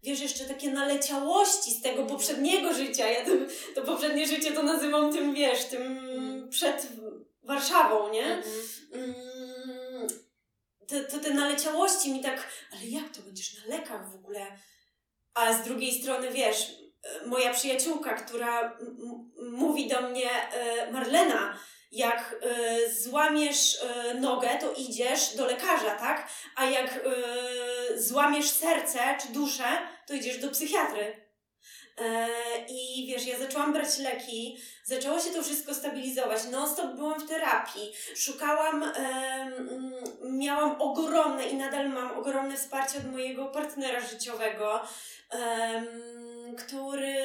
[0.03, 3.31] wiesz, jeszcze takie naleciałości z tego poprzedniego życia, ja to,
[3.75, 6.49] to poprzednie życie to nazywam tym, wiesz, tym mhm.
[6.49, 6.87] przed
[7.43, 8.25] Warszawą, nie?
[8.25, 8.45] Mhm.
[8.93, 10.09] Mm,
[10.87, 14.47] te, te, te naleciałości mi tak, ale jak to będziesz na lekach w ogóle?
[15.35, 16.73] A z drugiej strony, wiesz,
[17.27, 18.79] moja przyjaciółka, która
[19.53, 21.59] mówi do mnie, e, Marlena,
[21.93, 22.37] jak
[22.87, 26.29] y, złamiesz y, nogę, to idziesz do lekarza, tak?
[26.57, 27.01] A jak
[27.97, 29.65] złamiesz serce czy duszę,
[30.07, 31.30] to idziesz do psychiatry.
[32.01, 32.27] E,
[32.69, 36.45] I wiesz, ja zaczęłam brać leki, zaczęło się to wszystko stabilizować.
[36.51, 38.93] Non-stop byłam w terapii, szukałam,
[40.23, 44.81] miałam ogromne i nadal mam ogromne wsparcie od mojego partnera życiowego,
[46.59, 47.17] który,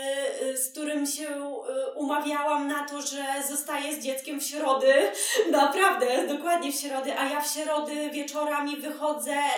[0.55, 4.93] z którym się e, umawiałam na to, że zostaję z dzieckiem w środy.
[5.51, 9.51] Naprawdę, dokładnie w środy, a ja w środy wieczorami wychodzę e,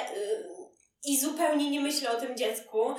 [1.05, 2.95] i zupełnie nie myślę o tym dziecku.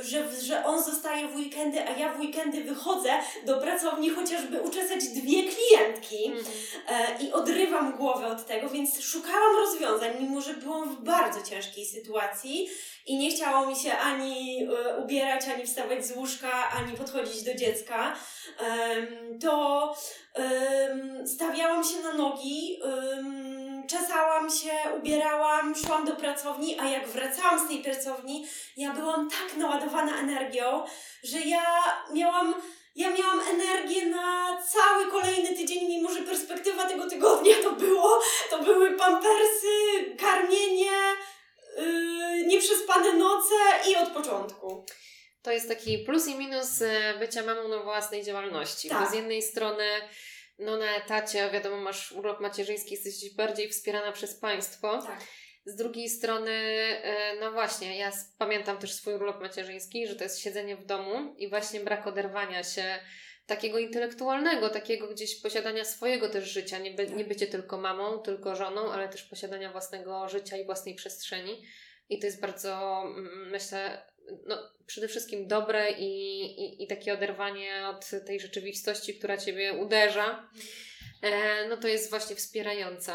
[0.00, 3.10] Że, że on zostaje w weekendy, a ja w weekendy wychodzę
[3.46, 6.44] do pracowni chociażby uczesać dwie klientki Mhm.
[6.88, 11.86] e, i odrywam głowę od tego, więc szukałam rozwiązań, mimo że byłam w bardzo ciężkiej
[11.86, 12.68] sytuacji
[13.06, 17.54] i nie chciało mi się ani e, ubierać, ani wstawać z łóżka, ani podchodzić do
[17.54, 18.16] dziecka,
[18.58, 19.94] em, to
[21.26, 22.78] stawiałam się na nogi,
[23.86, 29.56] czesałam się, ubierałam, szłam do pracowni, a jak wracałam z tej pracowni, ja byłam tak
[29.56, 30.84] naładowana energią,
[31.22, 31.64] że ja
[32.12, 32.54] miałam
[32.96, 38.20] ja miałam energię na cały kolejny tydzień, mimo że perspektywa tego tygodnia to było,
[38.50, 39.66] to były pampersy,
[40.18, 40.90] karmienie,
[41.76, 43.54] yy, nieprzespane noce
[43.90, 44.84] i od początku.
[45.42, 48.88] To jest taki plus i minus e, bycia mamą na własnej działalności.
[48.88, 49.10] Bo Tak.
[49.10, 49.84] z jednej strony
[50.58, 55.02] no na etacie, wiadomo, masz urlop macierzyński, jesteś bardziej wspierana przez państwo.
[55.02, 55.20] Tak.
[55.66, 60.40] Z drugiej strony, e, no właśnie, ja pamiętam też swój urlop macierzyński, że to jest
[60.40, 62.98] siedzenie w domu i właśnie brak oderwania się
[63.46, 68.56] takiego intelektualnego, takiego gdzieś posiadania swojego też życia, nie, by, nie bycie tylko mamą, tylko
[68.56, 71.62] żoną, ale też posiadania własnego życia i własnej przestrzeni.
[72.08, 73.02] I to jest bardzo,
[73.50, 74.02] myślę,
[74.46, 80.48] no, przede wszystkim dobre i, i, i takie oderwanie od tej rzeczywistości, która Ciebie uderza.
[81.22, 83.12] E, no to jest właśnie wspierające.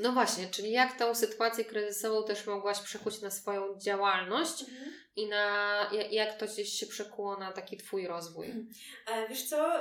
[0.00, 4.64] No właśnie, czyli jak tą sytuację kryzysową też mogłaś przekuć na swoją działalność
[5.16, 5.44] i na
[5.92, 8.48] ja- jak to gdzieś się przekuło na taki Twój rozwój?
[9.06, 9.72] E, wiesz co,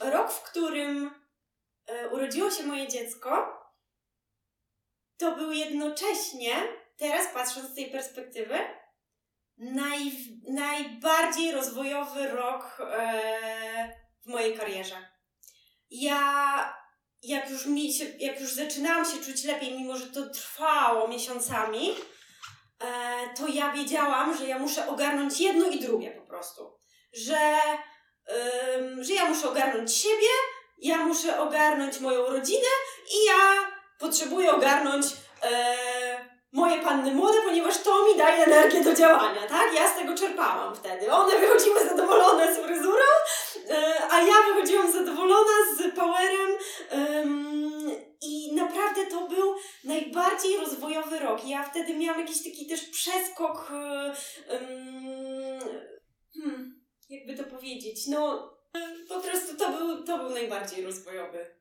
[0.00, 1.10] rok, w którym
[1.86, 3.60] e, urodziło się moje dziecko,
[5.18, 6.54] to był jednocześnie,
[6.98, 8.58] teraz patrząc z tej perspektywy,
[9.58, 10.12] naj,
[10.48, 13.92] najbardziej rozwojowy rok e,
[14.24, 14.96] w mojej karierze.
[15.90, 16.76] Ja,
[17.22, 21.90] jak już, mi się, jak już zaczynałam się czuć lepiej, mimo że to trwało miesiącami,
[22.80, 22.86] e,
[23.36, 26.78] to ja wiedziałam, że ja muszę ogarnąć jedno i drugie po prostu.
[27.12, 27.52] Że,
[29.00, 30.28] że ja muszę ogarnąć siebie,
[30.78, 32.68] ja muszę ogarnąć moją rodzinę
[33.10, 35.06] i ja potrzebuję ogarnąć
[35.42, 35.76] e,
[36.52, 39.74] moje panny młode, ponieważ to mi daje energię do działania, tak?
[39.74, 41.12] Ja z tego czerpałam wtedy.
[41.12, 43.04] One wychodziły zadowolone z fryzurą,
[43.70, 46.50] e, a ja wychodziłam zadowolona z powerem
[48.22, 51.44] i naprawdę to był najbardziej rozwojowy rok.
[51.46, 53.70] Ja wtedy miałam jakiś taki też przeskok
[54.50, 55.60] ym,
[56.34, 58.50] hmm, jakby to powiedzieć, no
[59.08, 61.55] po prostu to był, to był najbardziej rozwojowy.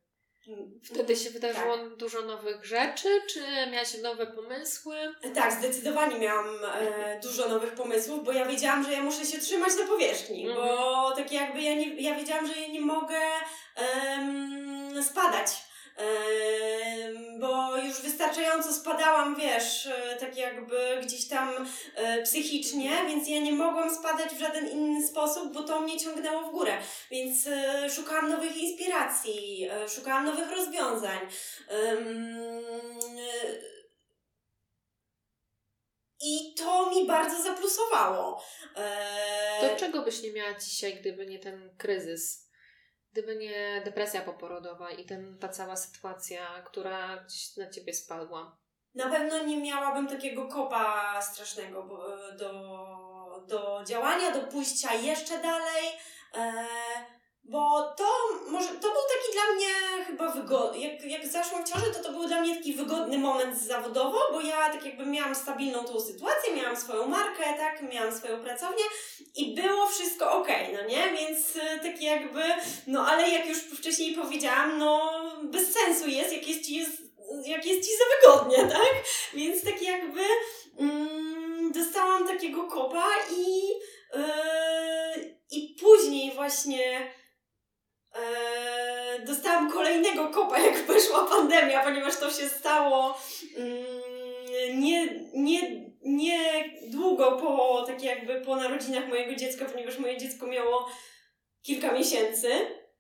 [0.48, 3.40] Mm, Wtedy się wydarzyło dużo nowych rzeczy, czy
[3.72, 4.96] miałaś nowe pomysły?
[5.36, 9.70] Tak, zdecydowanie miałam e, dużo nowych pomysłów, bo ja wiedziałam, że ja muszę się trzymać
[9.82, 10.68] na powierzchni, Mhm.
[10.68, 13.20] bo tak jakby ja, nie, ja wiedziałam, że ja nie mogę
[13.76, 15.48] em, spadać.
[17.40, 23.52] Bo już wystarczająco spadałam, wiesz, e, tak jakby gdzieś tam e, psychicznie, więc ja nie
[23.52, 26.78] mogłam spadać w żaden inny sposób, bo to mnie ciągnęło w górę.
[27.12, 31.20] Więc e, szukałam nowych inspiracji, szukałam nowych rozwiązań.
[36.22, 38.44] I to mi bardzo zaplusowało.
[39.62, 42.45] To czego byś nie miała dzisiaj, gdyby nie ten kryzys?
[43.16, 47.26] Gdyby nie depresja poporodowa i ten, ta cała sytuacja, która
[47.58, 48.58] na ciebie spadła?
[48.96, 51.84] Na pewno nie miałabym takiego kopa strasznego
[52.38, 52.52] do,
[53.48, 55.84] do działania, do pójścia jeszcze dalej.
[56.34, 56.66] Eee,
[57.48, 58.04] bo to
[58.48, 60.80] może to był taki dla mnie chyba wygodny.
[60.80, 64.42] Jak, jak zaszłam w ciążę, to to był dla mnie taki wygodny moment zawodowo, bo
[64.42, 68.84] ja tak jakby miałam stabilną tą sytuację, miałam swoją markę, tak, miałam swoją pracownię
[69.36, 71.10] i było wszystko ok, no nie?
[71.18, 72.42] Więc e, tak jakby,
[72.88, 77.02] no ale jak już wcześniej powiedziałam, no bez sensu jest, jak jest ci, jest,
[77.46, 78.94] jak jest ci za wygodnie, tak?
[79.34, 80.22] Więc tak jakby
[80.80, 83.68] mm, dostałam takiego kopa i,
[84.14, 87.12] yy, i później właśnie
[88.16, 93.18] yy, dostałam kolejnego kopa, jak weszła pandemia, ponieważ to się stało
[93.58, 93.86] mm,
[94.74, 100.90] nie, nie, nie długo po, tak jakby po narodzinach mojego dziecka, ponieważ moje dziecko miało
[101.62, 102.52] kilka miesięcy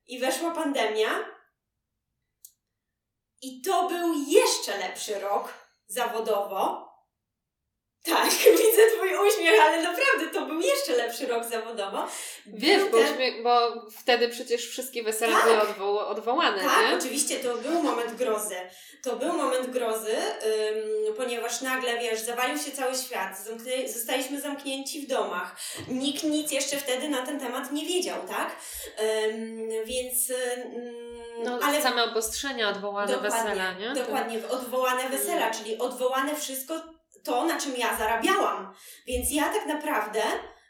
[0.07, 1.09] i weszła pandemia.
[3.41, 5.53] I to był jeszcze lepszy rok
[5.88, 6.85] zawodowo.
[8.06, 8.30] Tak,
[8.62, 12.08] widzę Twój uśmiech, ale naprawdę to był jeszcze lepszy rok zawodowo.
[12.45, 15.45] Wiesz, bo, ten- śmie- bo wtedy przecież wszystkie wesela Tak.
[15.45, 16.97] były odwo- odwołane, Tak, nie?
[16.97, 18.56] oczywiście to był moment grozy.
[19.03, 20.16] To był moment grozy,
[21.08, 25.56] ym, ponieważ nagle, wiesz, zawalił się cały świat, zamknę, zostaliśmy zamknięci w domach.
[25.88, 28.56] Nikt nic jeszcze wtedy na ten temat nie wiedział, tak?
[29.30, 30.30] Ym, więc.
[30.30, 31.06] Ym,
[31.43, 33.93] No, ale same obostrzenia, odwołane Dokładnie, wesela, nie?
[33.93, 36.74] Dokładnie, odwołane wesela, czyli odwołane wszystko
[37.26, 38.73] to, na czym ja zarabiałam.
[39.07, 40.21] Więc ja tak naprawdę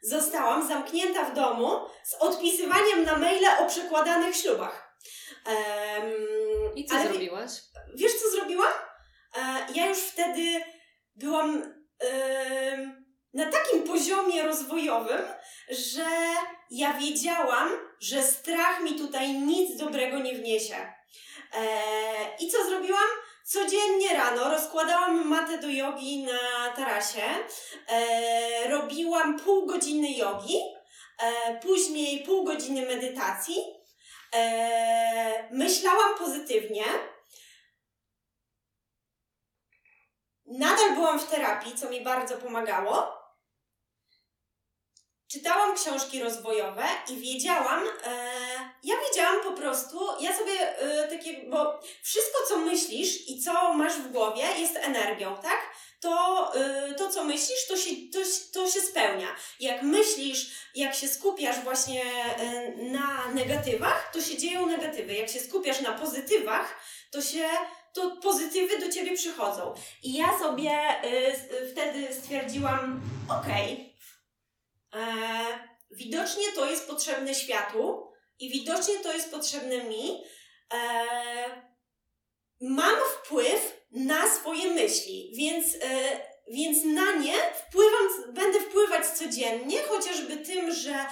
[0.02, 1.70] zostałam zamknięta w domu
[2.04, 4.98] z odpisywaniem na maile o przekładanych ślubach.
[5.48, 7.52] Um, I co zrobiłaś?
[7.96, 8.74] Wiesz, co zrobiłam?
[9.36, 10.62] E, ja już wtedy
[11.16, 11.76] byłam
[13.34, 15.22] na takim poziomie rozwojowym,
[15.70, 16.06] że
[16.70, 20.76] ja wiedziałam, że strach mi tutaj nic dobrego nie wniesie.
[21.54, 21.68] E,
[22.40, 23.10] I co zrobiłam?
[23.46, 27.22] Codziennie rano rozkładałam matę do jogi na tarasie,
[27.88, 30.58] e, robiłam pół godziny jogi,
[31.20, 33.56] e, później pół godziny medytacji,
[34.36, 36.84] e, myślałam pozytywnie.
[40.46, 43.15] Nadal byłam w terapii, co mi bardzo pomagało
[45.36, 48.18] czytałam książki rozwojowe i wiedziałam, e,
[48.84, 53.94] ja wiedziałam po prostu, ja sobie e, takie, bo wszystko co myślisz i co masz
[53.94, 55.60] w głowie jest energią, tak?
[56.00, 58.20] To, e, to co myślisz, to się, to,
[58.54, 59.28] to się spełnia.
[59.60, 65.14] Jak myślisz, jak się skupiasz właśnie e, na negatywach, to się dzieją negatywy.
[65.14, 66.76] Jak się skupiasz na pozytywach,
[67.12, 67.48] to się
[67.94, 69.74] to pozytywy do ciebie przychodzą.
[70.04, 70.72] I ja sobie
[71.06, 73.95] y, wtedy stwierdziłam, okej, okay, E,
[75.92, 78.08] widocznie to jest potrzebne światu
[78.40, 80.24] i widocznie to jest potrzebne mi.
[80.74, 81.06] E,
[82.62, 90.38] mam wpływ na swoje myśli, więc, e, więc na nie wpływam, będę wpływać codziennie, chociażby
[90.38, 91.06] tym, że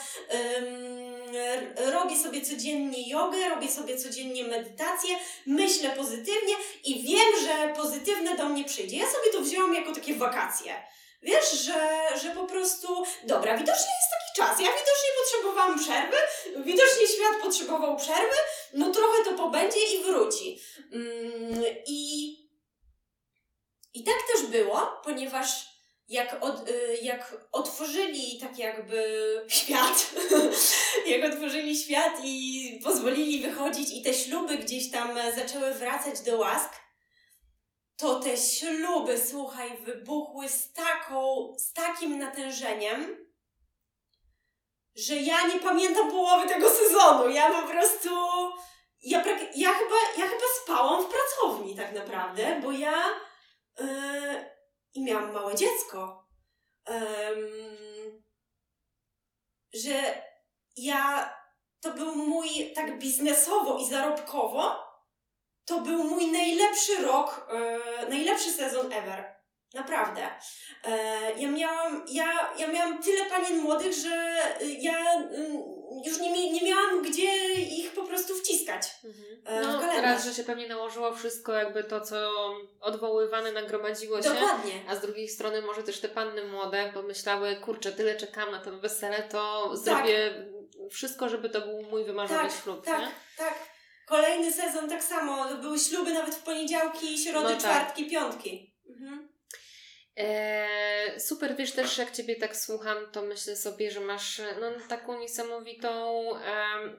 [1.76, 5.16] robię sobie codziennie jogę, robię sobie codziennie medytację,
[5.46, 8.98] myślę pozytywnie i wiem, że pozytywne do mnie przyjdzie.
[8.98, 10.84] Ja sobie to wzięłam jako takie wakacje.
[11.24, 14.60] Wiesz, że, że po prostu, dobra, widocznie jest taki czas.
[14.60, 16.18] Ja widocznie potrzebowałam przerwy,
[16.66, 18.36] widocznie świat potrzebował przerwy,
[18.74, 20.60] no trochę to pobędzie i wróci.
[20.92, 22.34] Mm, I,
[23.94, 25.74] i tak też było, ponieważ
[26.08, 29.06] jak, od, y, jak otworzyli tak jakby
[29.48, 30.14] świat,
[31.08, 36.83] jak otworzyli świat i pozwolili wychodzić i te śluby gdzieś tam zaczęły wracać do łask,
[37.98, 43.26] to te śluby, słuchaj, wybuchły z, taką, z takim natężeniem,
[44.96, 47.30] że ja nie pamiętam połowy tego sezonu.
[47.30, 48.10] Ja po prostu.
[49.02, 49.24] Ja,
[49.56, 53.04] ja, chyba, ja chyba spałam w pracowni, tak naprawdę, bo ja.
[53.80, 54.46] Yy,
[54.94, 56.28] I miałam małe dziecko.
[56.90, 58.24] Yy,
[59.74, 60.24] że
[60.76, 61.34] ja.
[61.82, 64.83] To był mój tak biznesowo i zarobkowo
[65.66, 69.34] to był mój najlepszy rok, e, najlepszy sezon ever.
[69.74, 70.30] Naprawdę.
[70.84, 74.36] E, ja, miałam, ja, ja miałam tyle panien młodych, że
[74.80, 78.88] ja y, już nie, nie miałam gdzie ich po prostu wciskać.
[79.04, 79.42] Mhm.
[79.46, 82.32] E, no, raz, że się pewnie nałożyło wszystko, jakby to, co
[82.82, 84.30] odwoływane nagromadziło się.
[84.30, 84.82] Dokładnie.
[84.88, 88.72] A z drugiej strony może też te panny młode pomyślały, kurczę, tyle czekam na to
[88.72, 89.78] wesele, to tak.
[89.78, 90.46] zrobię
[90.92, 92.86] wszystko, żeby to był mój wymarzony tak, ślub.
[92.86, 93.12] Tak, nie?
[93.38, 93.73] tak.
[94.08, 95.56] Kolejny sezon tak samo.
[95.56, 97.60] Były śluby nawet w poniedziałki, środy, no tak.
[97.60, 98.74] czwartki, piątki.
[98.90, 99.34] Mhm.
[100.18, 105.20] E, super, wiesz też, jak Ciebie tak słucham, to myślę sobie, że masz no, taką
[105.20, 106.26] niesamowitą,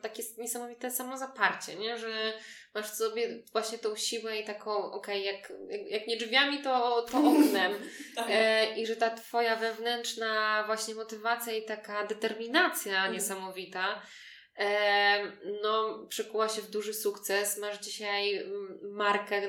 [0.02, 1.98] takie niesamowite samozaparcie, nie?
[1.98, 2.32] że
[2.74, 6.62] masz w sobie właśnie tą siłę i taką, okej, okay, jak, jak, jak, nie drzwiami,
[6.62, 7.72] to, to oknem.
[8.16, 8.26] tak.
[8.30, 13.12] e, I że ta Twoja wewnętrzna właśnie motywacja i taka determinacja mhm.
[13.12, 14.02] niesamowita
[15.62, 17.58] no, przekuła się w duży sukces.
[17.58, 19.42] Masz dzisiaj mm, markę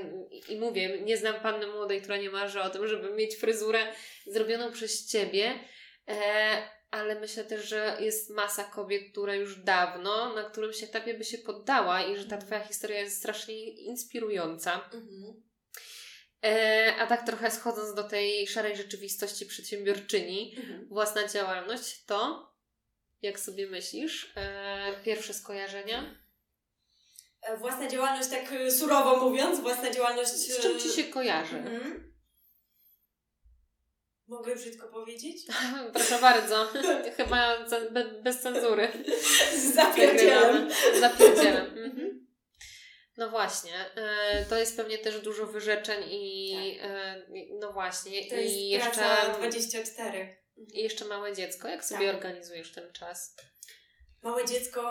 [0.50, 3.94] i mówię, nie znam panny młodej, która nie marzy o tym, żeby mieć fryzurę
[4.26, 5.60] zrobioną przez Ciebie,
[6.08, 11.24] e, ale myślę też, że jest masa kobiet, które już dawno na którymś etapie by
[11.24, 14.90] się poddała i że ta Twoja historia jest strasznie inspirująca.
[14.94, 15.44] Mhm.
[16.46, 20.88] E, a tak trochę schodząc do tej szarej rzeczywistości przedsiębiorczyni, mhm.
[20.88, 22.50] własna działalność, to
[23.22, 24.34] jak sobie myślisz?
[24.36, 26.16] E, pierwsze skojarzenia?
[27.42, 30.30] E, własna działalność, tak e, surowo mówiąc, własna działalność.
[30.30, 31.58] Z czym ci się kojarzy?
[31.58, 32.16] Mhm.
[34.28, 35.46] Mogę brzydko powiedzieć?
[35.94, 36.68] Proszę bardzo.
[37.18, 37.66] Chyba
[38.24, 38.88] bez cenzury.
[39.74, 40.70] Zapierdzielam.
[41.00, 41.68] Zapierdzielam.
[41.68, 42.26] Mhm.
[43.18, 43.72] No właśnie,
[44.50, 46.90] to jest pewnie też dużo wyrzeczeń i tak.
[47.60, 48.30] no właśnie.
[48.30, 50.45] To jest i jeszcze praca 24.
[50.58, 51.68] I jeszcze małe dziecko.
[51.68, 52.16] Jak sobie tak.
[52.16, 53.36] organizujesz ten czas?
[54.22, 54.82] Małe dziecko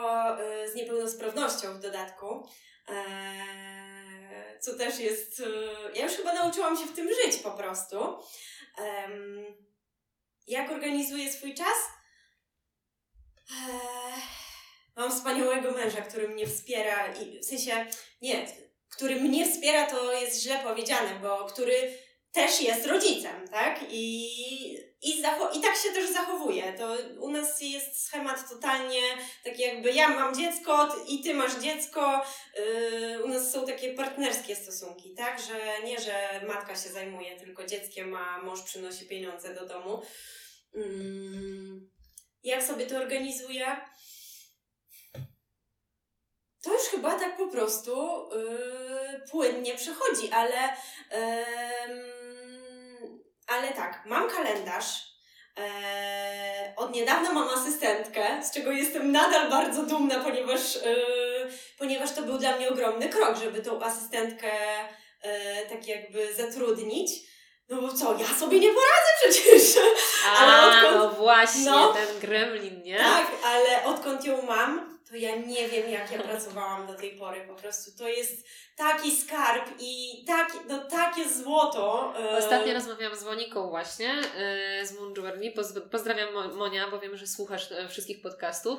[0.41, 2.49] y, z niepełnosprawnością w dodatku.
[2.89, 5.41] E, co też jest.
[5.41, 5.45] Y,
[5.95, 7.97] ja już chyba nauczyłam się w tym żyć po prostu.
[10.47, 11.77] Jak organizuję swój czas?
[13.51, 13.55] E,
[14.97, 17.87] mam wspaniałego męża, który mnie wspiera i w sensie
[18.23, 18.47] nie,
[18.91, 21.99] który mnie wspiera to jest źle powiedziane, bo który
[22.35, 23.81] też jest rodzicem, tak?
[23.91, 24.27] I,
[25.03, 26.73] i, zacho- I tak się też zachowuje.
[26.73, 29.01] To u nas jest schemat totalnie
[29.45, 32.25] tak jakby ja mam dziecko i ty masz dziecko.
[32.57, 35.41] Yy, u nas są takie partnerskie stosunki, tak?
[35.41, 40.03] Że nie, że matka się zajmuje tylko dzieckiem, a mąż przynosi pieniądze do domu.
[40.75, 41.91] Mm,
[42.43, 43.77] jak sobie to organizuję?
[46.63, 52.14] To już chyba tak po prostu yy, płynnie przechodzi, ale, ym,
[53.47, 55.15] ale tak, mam kalendarz.
[55.59, 62.23] E, od niedawna mam asystentkę, z czego jestem nadal bardzo dumna, ponieważ, yy, ponieważ to
[62.23, 64.51] był dla mnie ogromny krok, żeby tą asystentkę
[65.23, 67.11] e, tak jakby zatrudnić.
[67.69, 69.63] No bo co, ja sobie nie poradzę przecież.
[70.27, 71.93] A, Ale odkąd- no właśnie, no.
[71.93, 72.99] ten gremlin, nie?
[72.99, 77.41] Tak, ale odkąd ją mam, to ja nie wiem, jak ja pracowałam do tej pory.
[77.49, 78.47] Po prostu to jest
[78.77, 82.15] taki skarb i taki, no, takie złoto.
[82.19, 85.15] e, Ostatnio rozmawiałam z Moniką właśnie e, z Moon.
[85.57, 88.79] Poz- Pozdrawiam Mo- Monia, bo wiem, że słuchasz e, wszystkich podcastów.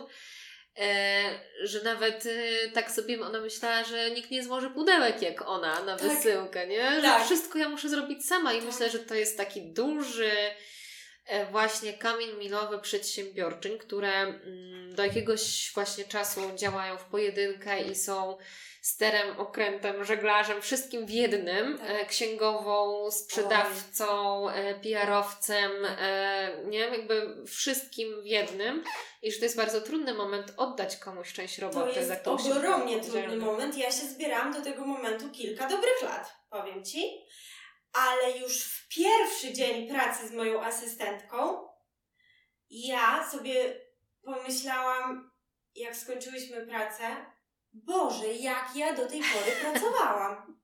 [0.80, 1.24] E,
[1.64, 5.98] że nawet e, tak sobie ona myślała, że nikt nie złoży pudełek jak ona na
[5.98, 6.08] Tak.
[6.08, 6.92] wysyłkę, nie?
[6.96, 7.26] Że Tak.
[7.26, 8.66] wszystko ja muszę zrobić sama i Tak.
[8.66, 10.32] myślę, że to jest taki duży
[11.52, 18.38] właśnie kamień milowy przedsiębiorczyń, które mm, do jakiegoś właśnie czasu działają w pojedynkę i są
[18.86, 21.90] sterem, okrętem, żeglarzem, wszystkim w jednym, Tak.
[21.90, 28.84] e, księgową, sprzedawcą, e, PR-owcem, e, nie jakby wszystkim w jednym
[29.22, 32.56] i że to jest bardzo trudny moment oddać komuś część To roboty, jest którą się
[32.56, 33.78] ogromnie trudny moment.
[33.78, 37.26] Ja się zbierałam do tego momentu kilka dobrych lat, powiem Ci.
[37.96, 41.66] Ale już w pierwszy dzień pracy z moją asystentką
[42.70, 43.82] ja sobie
[44.24, 45.32] pomyślałam,
[45.76, 47.26] jak skończyłyśmy pracę,
[47.74, 50.60] Boże, jak ja do tej pory pracowałam.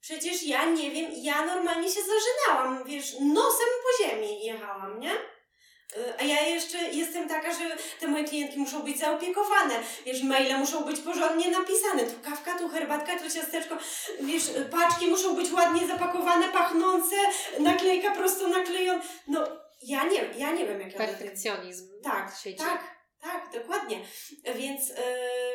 [0.00, 5.12] Przecież ja nie wiem, ja normalnie się zażynałam, wiesz, nosem po ziemi jechałam, nie?
[5.96, 9.74] Y, A ja jeszcze jestem taka, że te moje klientki muszą być zaopiekowane.
[10.06, 12.02] Wiesz, maile muszą być porządnie napisane.
[12.06, 13.76] Tu kawka, tu herbatka, tu ciasteczko.
[14.20, 17.16] Wiesz, y, paczki muszą być ładnie zapakowane, pachnące,
[17.58, 19.02] naklejka prosto naklejona.
[19.28, 19.46] No,
[19.82, 22.58] ja nie, ja nie wiem, jak ja Perfekcjonizm tak, sieci.
[22.58, 22.80] tak,
[23.22, 24.00] tak, dokładnie.
[24.54, 24.94] Więc yy,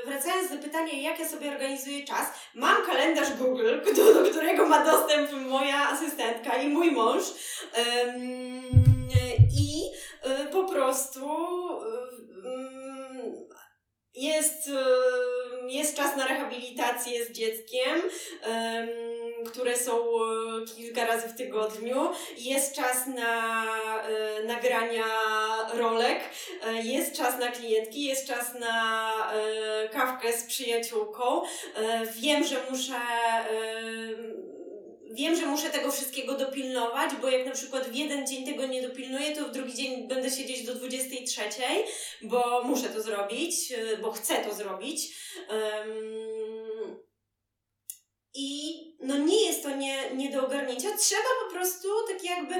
[0.05, 4.85] wracając do pytania, jak ja sobie organizuję czas, mam kalendarz Google, do, do którego ma
[4.85, 7.23] dostęp moja asystentka i mój mąż.
[7.77, 8.56] Yy,
[10.71, 11.29] prostu
[12.43, 13.47] yy, ym,
[14.13, 18.01] jest, yy, jest czas na rehabilitację z dzieckiem,
[19.47, 19.93] które są
[20.75, 22.09] kilka razy w tygodniu.
[22.37, 23.65] Jest czas na
[24.45, 25.05] nagrania
[25.73, 26.19] rolek,
[26.63, 31.41] E, jest czas na klientki, jest czas na e, kawkę z przyjaciółką.
[31.75, 32.97] E, wiem, że muszę.
[35.11, 38.81] Wiem, że muszę tego wszystkiego dopilnować, bo jak na przykład w jeden dzień tego nie
[38.81, 41.41] dopilnuję, to w drugi dzień będę siedzieć do 23,
[42.21, 45.17] bo muszę to zrobić, e, bo chcę to zrobić.
[45.49, 46.99] Em,
[48.33, 50.97] I no nie jest to nie, nie do ogarnięcia.
[50.97, 52.55] Trzeba po prostu tak jakby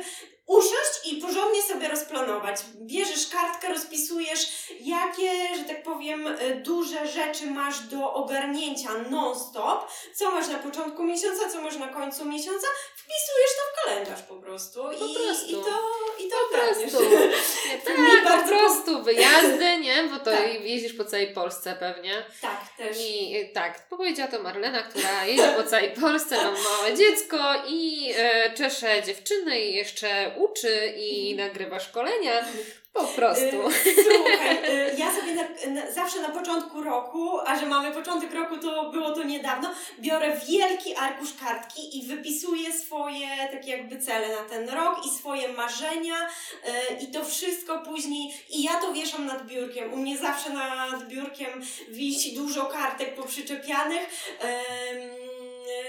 [0.47, 2.55] usiąść i porządnie sobie rozplanować.
[2.75, 4.47] Bierzesz kartkę, rozpisujesz,
[4.79, 11.03] jakie, że tak powiem, e, duże rzeczy masz do ogarnięcia non-stop, co masz na początku
[11.03, 14.83] miesiąca, co masz na końcu miesiąca, wpisujesz to w kalendarz po prostu.
[14.83, 15.47] Po i, prostu.
[15.47, 15.79] I to,
[16.19, 16.91] i to Po ogarniesz.
[16.91, 17.09] prostu.
[17.67, 20.03] Nie, tak, mi po bardzo prostu wyjazdy, nie?
[20.03, 20.63] Bo to Tak.
[20.63, 22.25] jeździsz po całej Polsce pewnie.
[22.41, 22.97] Tak, też.
[22.99, 27.37] I y, tak, powiedziała to Marlena, która jeździ po całej Polsce, ma małe dziecko
[27.67, 31.47] i e, czesze dziewczyny i jeszcze uczy i Mhm.
[31.47, 32.45] nagrywa szkolenia.
[32.93, 33.43] Po prostu.
[33.45, 38.33] Y, Słuchaj, y, ja sobie na, na, zawsze na początku roku, a że mamy początek
[38.33, 44.27] roku, to było to niedawno, biorę wielki arkusz kartki i wypisuję swoje tak jakby cele
[44.35, 49.25] na ten rok i swoje marzenia y, i to wszystko później i ja to wieszam
[49.25, 49.93] nad biurkiem.
[49.93, 54.09] U mnie zawsze nad biurkiem wisi dużo kartek poprzyczepianych.
[54.43, 54.97] Ym,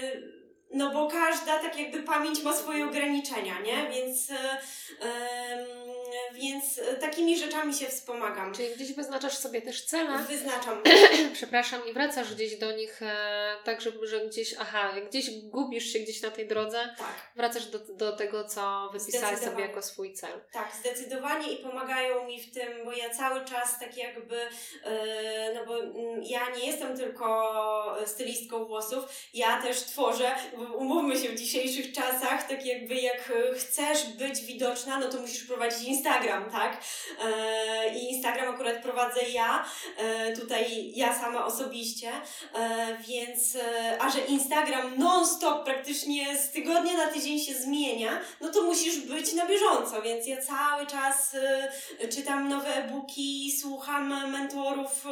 [0.03, 0.38] y,
[0.73, 3.89] no bo każda tak jakby pamięć ma swoje ograniczenia, nie?
[3.89, 5.88] Więc, y, ym,
[6.33, 8.53] więc y, takimi rzeczami się wspomagam.
[8.53, 10.81] Czyli gdzieś wyznaczasz sobie też cele, Wyznaczam.
[11.33, 15.99] przepraszam, i wracasz gdzieś do nich e, tak, żeby, że gdzieś, aha, gdzieś gubisz się
[15.99, 20.31] gdzieś na tej drodze, Tak, wracasz do, do tego, co wypisałaś sobie jako swój cel.
[20.51, 25.65] tak, zdecydowanie i pomagają mi w tym, bo ja cały czas tak jakby, yy, no
[25.65, 29.03] bo mm, ja nie jestem tylko stylistką włosów,
[29.33, 30.35] ja też tworzę,
[30.75, 35.87] umówmy się w dzisiejszych czasach, tak jakby jak chcesz być widoczna, no to musisz prowadzić
[35.99, 36.83] Instagram, tak?
[37.25, 39.65] E, I Instagram akurat prowadzę ja,
[39.97, 42.11] e, tutaj ja sama osobiście,
[42.55, 43.57] e, więc,
[43.99, 49.33] a że Instagram non-stop praktycznie z tygodnia na tydzień się zmienia, no to musisz być
[49.33, 51.35] na bieżąco, więc ja cały czas
[52.15, 55.05] czytam nowe e-booki, słucham mentorów,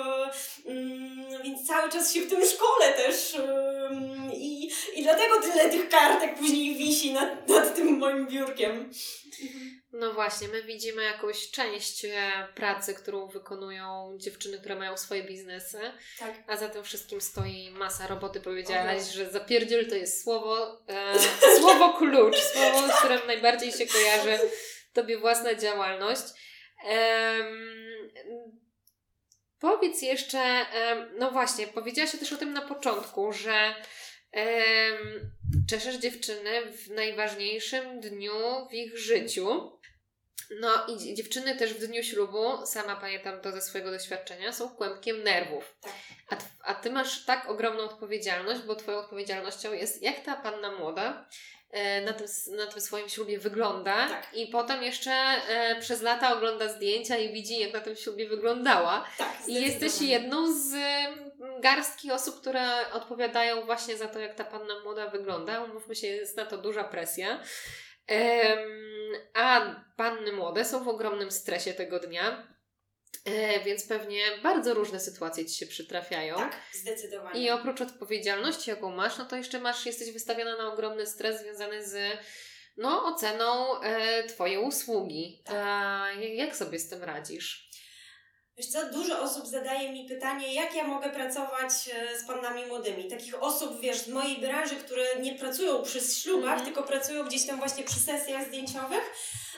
[0.66, 5.90] mm, więc cały czas się w tym szkole też ym, i, i dlatego tyle tych
[5.90, 8.92] kartek później wisi nad, nad tym moim biurkiem.
[10.00, 15.80] No właśnie, my widzimy jakąś część e, pracy, którą wykonują dziewczyny, które mają swoje biznesy,
[16.20, 16.34] Tak.
[16.48, 18.42] a za tym wszystkim stoi masa roboty.
[18.42, 21.20] Powiedziałaś, że zapierdziel to jest słowo, e,
[21.60, 24.40] słowo klucz, słowo, z którym najbardziej się kojarzy
[24.94, 26.24] Tobie własna działalność.
[26.84, 27.48] Em,
[29.60, 33.76] powiedz jeszcze, em, no właśnie, powiedziałaś też o tym na początku, że
[35.70, 39.77] czeszesz dziewczyny w najważniejszym dniu w ich życiu.
[40.60, 44.70] No i dzie- dziewczyny też w dniu ślubu, sama pamiętam to ze swojego doświadczenia, są
[44.70, 45.76] kłębkiem nerwów.
[45.82, 45.94] Tak.
[46.30, 46.36] A,
[46.72, 51.26] a ty masz tak ogromną odpowiedzialność, bo twoją odpowiedzialnością jest, jak ta panna młoda
[51.72, 52.28] e, na tym,
[52.58, 54.28] na tym swoim ślubie wygląda Tak.
[54.34, 59.08] i potem jeszcze e, przez lata ogląda zdjęcia i widzi, jak na tym ślubie wyglądała.
[59.18, 64.44] Tak, I jesteś jedną z mm, garstki osób, które odpowiadają właśnie za to, jak ta
[64.44, 65.64] panna młoda wygląda.
[65.64, 67.40] Umówmy się, jest na to duża presja.
[68.08, 68.60] Em,
[69.34, 72.48] a panny młode są w ogromnym stresie tego dnia,
[73.26, 76.36] e, więc pewnie bardzo różne sytuacje ci się przytrafiają.
[76.36, 77.42] Tak, zdecydowanie.
[77.42, 81.88] I oprócz odpowiedzialności, jaką masz, no to jeszcze masz, jesteś wystawiona na ogromny stres związany
[81.88, 82.20] z
[82.78, 85.42] no, oceną e, Twojej usługi.
[85.46, 85.56] Tak.
[85.58, 87.67] A, jak sobie z tym radzisz?
[88.58, 93.08] Wiesz co, dużo osób zadaje mi pytanie, jak ja mogę pracować e, z panami młodymi.
[93.10, 96.66] Takich osób, wiesz, z mojej branży, które nie pracują przy ślubach, Mhm.
[96.66, 99.14] tylko pracują gdzieś tam właśnie przy sesjach zdjęciowych.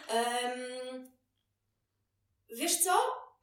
[0.07, 1.11] Em,
[2.49, 2.91] wiesz co?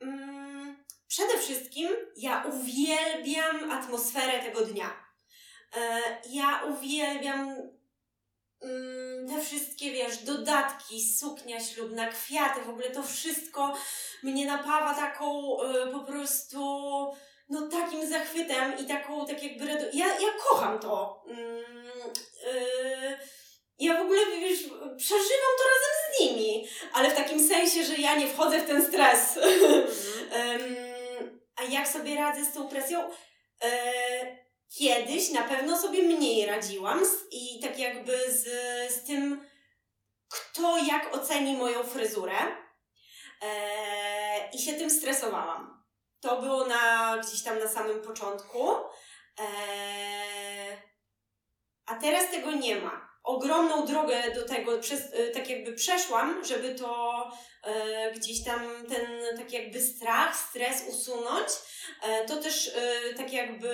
[0.00, 5.04] Mm, przede wszystkim ja uwielbiam atmosferę tego dnia.
[5.76, 6.00] E,
[6.30, 7.78] ja uwielbiam mm,
[9.28, 13.74] te wszystkie, wiesz, dodatki, suknia ślubna, kwiaty, w ogóle to wszystko
[14.22, 16.60] mnie napawa taką y, po prostu
[17.48, 21.24] no takim zachwytem i taką tak jakby ja, ja kocham to.
[21.28, 21.64] Mm,
[22.54, 23.18] y,
[23.78, 24.62] ja w ogóle wiesz,
[24.96, 28.86] przeżywam to razem z nimi, ale w takim sensie, że ja nie wchodzę w ten
[28.86, 29.38] stres.
[30.32, 30.76] Em,
[31.56, 33.10] a jak sobie radzę z tą presją?
[33.62, 38.44] E, kiedyś na pewno sobie mniej radziłam z, i tak jakby z,
[38.92, 39.46] z tym,
[40.28, 42.36] kto jak oceni moją fryzurę.
[43.42, 45.84] E, I się tym stresowałam.
[46.20, 48.70] To było na, gdzieś tam na samym początku.
[49.40, 49.46] E,
[51.86, 53.06] a teraz tego nie ma.
[53.24, 57.30] Ogromną drogę do tego przez, e, tak jakby przeszłam, żeby to
[58.14, 59.06] gdzieś tam ten
[59.36, 61.48] tak jakby strach, stres usunąć.
[62.02, 63.70] E, to też e, tak jakby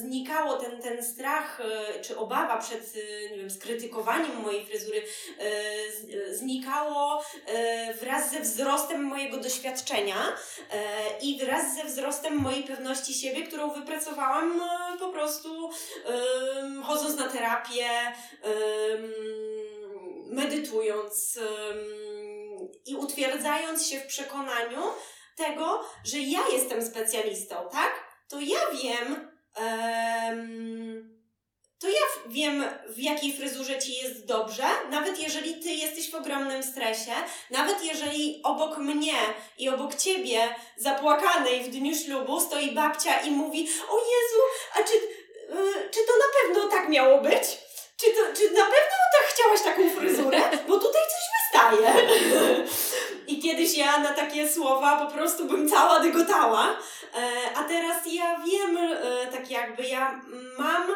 [0.00, 5.02] znikało ten, ten strach e, czy obawa przed e, nie wiem, skrytykowaniem mojej fryzury
[5.38, 10.36] e, znikało e, wraz ze wzrostem mojego doświadczenia
[10.70, 10.82] e,
[11.22, 15.70] i wraz ze wzrostem mojej pewności siebie, którą wypracowałam e, po prostu
[16.84, 17.88] chodząc na terapię,
[20.26, 21.38] medytując
[22.86, 24.82] i utwierdzając się w przekonaniu
[25.36, 27.92] tego, że ja jestem specjalistą, tak?
[28.28, 31.14] To ja wiem, em,
[31.80, 36.62] to ja wiem, w jakiej fryzurze ci jest dobrze, nawet jeżeli ty jesteś w ogromnym
[36.62, 37.12] stresie,
[37.50, 39.18] nawet jeżeli obok mnie
[39.58, 44.42] i obok ciebie, zapłakanej w dniu ślubu, stoi babcia i mówi: O Jezu,
[44.74, 47.42] a czy, y, czy to na pewno tak miało być?
[47.96, 50.40] Czy, to, czy na pewno tak chciałaś taką fryzurę?
[50.68, 51.23] Bo tutaj coś
[51.54, 51.94] wystaje.
[53.26, 58.40] I kiedyś ja na takie słowa po prostu bym cała dygotała, e, a teraz ja
[58.46, 60.20] wiem, e, tak jakby ja
[60.58, 60.90] mam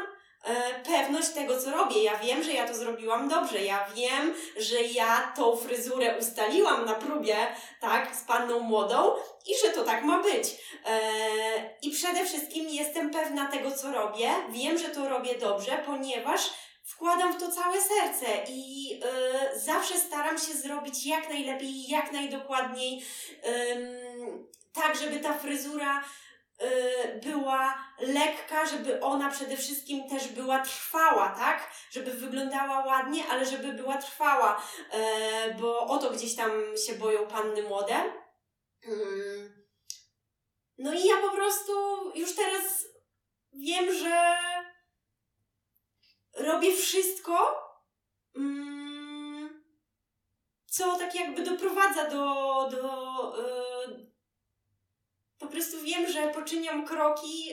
[0.44, 2.02] e, pewność tego, co robię.
[2.02, 3.64] Ja wiem, że ja to zrobiłam dobrze.
[3.64, 7.36] Ja wiem, że ja tą fryzurę ustaliłam na próbie,
[7.80, 9.12] tak, z panną młodą
[9.46, 10.56] i że to tak ma być.
[11.82, 14.30] I przede wszystkim jestem pewna tego, co robię.
[14.50, 16.50] Wiem, że to robię dobrze, ponieważ
[16.88, 23.04] wkładam w to całe serce i e, zawsze staram się zrobić jak najlepiej jak najdokładniej,
[23.42, 26.04] em, tak, żeby ta fryzura
[26.58, 31.70] e, była lekka, żeby ona przede wszystkim też była trwała, tak?
[31.90, 36.50] Żeby wyglądała ładnie, ale żeby była trwała, e, bo o to gdzieś tam
[36.86, 38.12] się boją panny młode.
[40.78, 41.72] No i ja po prostu
[42.14, 42.84] już teraz
[43.52, 44.38] wiem, że
[46.38, 47.62] robię wszystko,
[48.36, 49.64] mm,
[50.66, 54.08] co tak jakby doprowadza do, do e,
[55.38, 57.52] po prostu wiem, że poczyniam kroki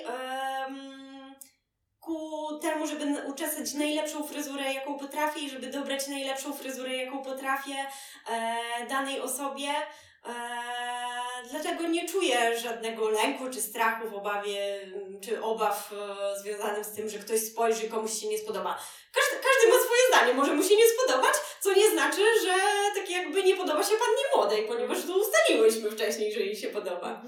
[2.06, 7.76] ku temu, żeby uczesać najlepszą fryzurę, jaką potrafię i żeby dobrać najlepszą fryzurę, jaką potrafię
[8.30, 9.70] e, danej osobie.
[10.28, 10.32] E,
[11.52, 16.96] dlatego nie czuję żadnego lęku, czy strachu w obawie, m, czy obaw e, związanych z
[16.96, 18.80] tym, że ktoś spojrzy, komuś się nie spodoba.
[19.14, 22.54] Każdy, każdy ma swoje zdanie, może mu się nie spodobać, co nie znaczy, że
[22.96, 27.22] tak jakby nie podoba się pannie młodej, ponieważ to ustaliłyśmy wcześniej, że jej się podoba.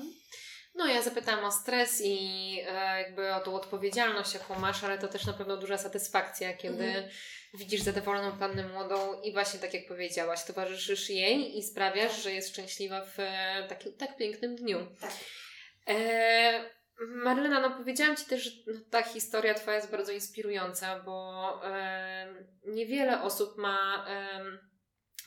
[0.78, 5.08] No, ja zapytałam o stres i e, jakby o tą odpowiedzialność, jaką masz, ale to
[5.08, 7.10] też na pewno duża satysfakcja, kiedy Mhm.
[7.54, 12.50] widzisz zadowoloną pannę młodą i właśnie tak jak powiedziałaś, towarzyszysz jej i sprawiasz, że jest
[12.50, 14.88] szczęśliwa w e, takim tak pięknym dniu.
[15.02, 15.12] Tak.
[15.88, 21.62] E, Marlena, no powiedziałam Ci też, że no, ta historia Twoja jest bardzo inspirująca, bo
[21.66, 22.28] e,
[22.66, 24.42] niewiele osób ma e,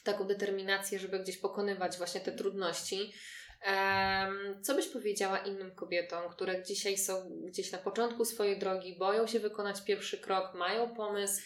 [0.04, 3.12] taką determinację, żeby gdzieś pokonywać właśnie te trudności.
[4.62, 9.40] Co byś powiedziała innym kobietom, które dzisiaj są gdzieś na początku swojej drogi, boją się
[9.40, 11.42] wykonać pierwszy krok, mają pomysł,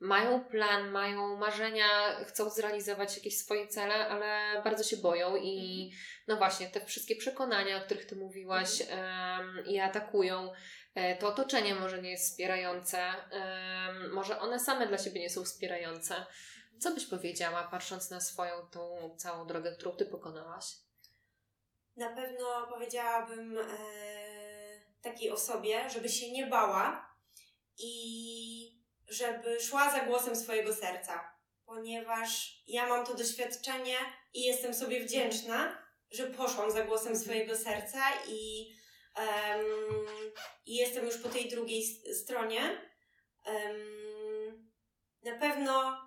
[0.00, 1.86] mają plan, mają marzenia,
[2.24, 5.90] chcą zrealizować jakieś swoje cele, ale bardzo się boją i
[6.28, 10.52] no właśnie, te wszystkie przekonania, o których Ty mówiłaś, em, je atakują.
[10.94, 12.98] E, To otoczenie może nie jest wspierające,
[14.12, 16.26] może one same dla siebie nie są wspierające.
[16.78, 20.85] Co byś powiedziała, patrząc na swoją tą całą drogę, którą Ty pokonałaś?
[21.96, 23.64] Na pewno powiedziałabym e,
[25.02, 27.14] takiej osobie, żeby się nie bała
[27.78, 28.76] i
[29.08, 33.96] żeby szła za głosem swojego serca, ponieważ ja mam to doświadczenie
[34.34, 38.72] i jestem sobie wdzięczna, że poszłam za głosem swojego serca i,
[39.16, 39.66] em,
[40.66, 41.84] i jestem już po tej drugiej
[42.14, 42.90] stronie.
[43.44, 44.72] Em,
[45.22, 46.05] na pewno,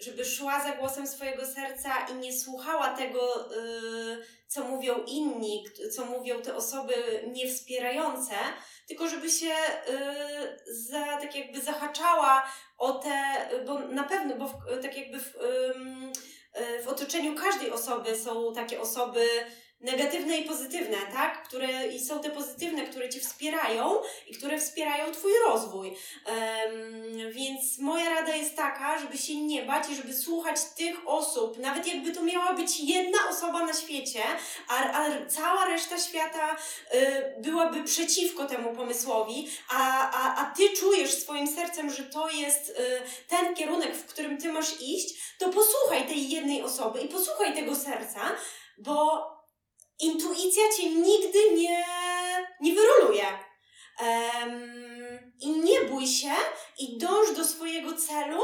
[0.00, 6.04] żeby szła za głosem swojego serca i nie słuchała tego, y, co mówią inni, co
[6.04, 6.94] mówią te osoby
[7.32, 8.34] niewspierające,
[8.88, 9.54] tylko żeby się
[9.88, 12.42] y, za, tak jakby zahaczała
[12.78, 18.16] o te, bo na pewno, bo w, tak jakby w, y, w otoczeniu każdej osoby
[18.16, 19.26] są takie osoby
[19.80, 21.42] negatywne i pozytywne, tak?
[21.48, 25.96] Które, I są te pozytywne, które Cię wspierają i które wspierają Twój rozwój.
[26.26, 31.58] Em, więc moja rada jest taka, żeby się nie bać i żeby słuchać tych osób,
[31.58, 34.22] nawet jakby to miała być jedna osoba na świecie,
[34.68, 36.56] a, a cała reszta świata
[36.94, 36.98] y,
[37.38, 42.74] byłaby przeciwko temu pomysłowi, a, a, a ty czujesz swoim sercem, że to jest y,
[43.28, 47.76] ten kierunek, w którym ty masz iść, to posłuchaj tej jednej osoby i posłuchaj tego
[47.76, 48.20] serca,
[48.78, 49.39] bo
[50.00, 51.84] intuicja cię nigdy nie,
[52.60, 53.26] nie wyroluje.
[54.00, 56.34] Em, I nie bój się
[56.78, 58.42] i dąż do swojego celu,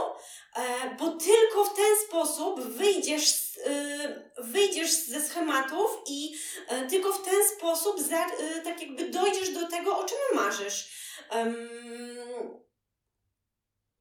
[0.57, 6.37] e, bo tylko w ten sposób wyjdziesz, y, wyjdziesz ze schematów i
[6.69, 10.89] e, tylko w ten sposób za, y, tak jakby dojdziesz do tego, o czym marzysz.
[11.31, 11.69] Em,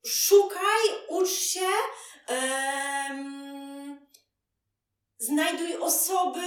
[0.05, 1.67] szukaj, ucz się,
[5.17, 6.41] znajduj osoby,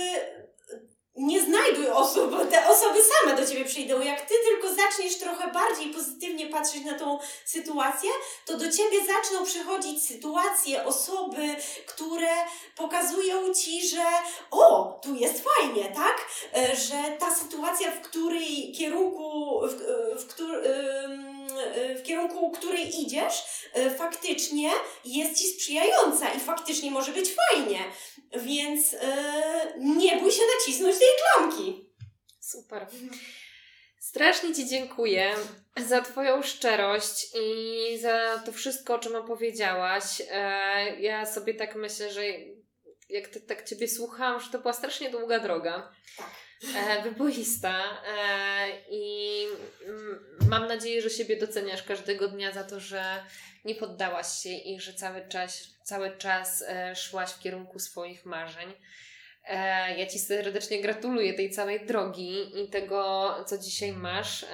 [1.19, 4.01] nie znajduj osób, te osoby same do ciebie przyjdą.
[4.01, 8.11] Jak ty tylko zaczniesz trochę bardziej pozytywnie patrzeć na tą sytuację,
[8.47, 11.57] to do ciebie zaczną przychodzić sytuacje, osoby,
[11.87, 12.29] które
[12.77, 14.05] pokazują ci, że
[14.51, 16.27] o, tu jest fajnie, tak?
[16.57, 19.75] E, Że ta sytuacja, w której kierunku, w,
[20.23, 20.27] w,
[21.96, 23.42] w kierunku której idziesz,
[23.74, 24.70] e, faktycznie
[25.05, 27.78] jest ci sprzyjająca i faktycznie może być fajnie.
[28.36, 31.90] Więc e, nie bój się nacisnąć tej klamki.
[32.40, 32.86] Super.
[33.99, 35.34] Strasznie Ci dziękuję
[35.76, 40.22] za Twoją szczerość i za to wszystko, o czym opowiedziałaś.
[40.30, 42.22] E, Ja sobie tak myślę, że
[43.09, 45.92] jak tak Ciebie słuchałam, że to była strasznie długa droga.
[46.16, 46.30] Tak.
[46.62, 47.84] E, wyboista
[48.18, 49.44] e, i
[49.86, 53.02] mm, mam nadzieję, że siebie doceniasz każdego dnia za to, że
[53.64, 58.72] nie poddałaś się i że cały czas, cały czas e, szłaś w kierunku swoich marzeń.
[59.96, 64.46] Ja Ci serdecznie gratuluję tej całej drogi i tego, co dzisiaj masz.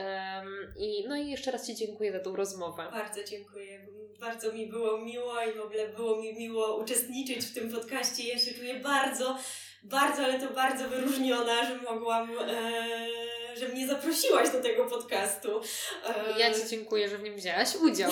[0.76, 2.88] I, no i jeszcze raz Ci dziękuję za tą rozmowę.
[2.92, 3.86] Bardzo dziękuję.
[4.20, 8.28] Bardzo mi było miło i w ogóle było mi miło uczestniczyć w tym podcaście.
[8.28, 9.38] Ja się czuję bardzo,
[9.84, 15.60] bardzo, ale to bardzo wyróżniona, że mogłam, e, że mnie zaprosiłaś do tego podcastu.
[16.06, 18.10] E, Ja Ci dziękuję, że w nim wzięłaś udział.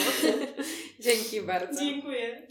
[1.00, 1.80] Dzięki bardzo.
[1.80, 2.46] Dziękuję.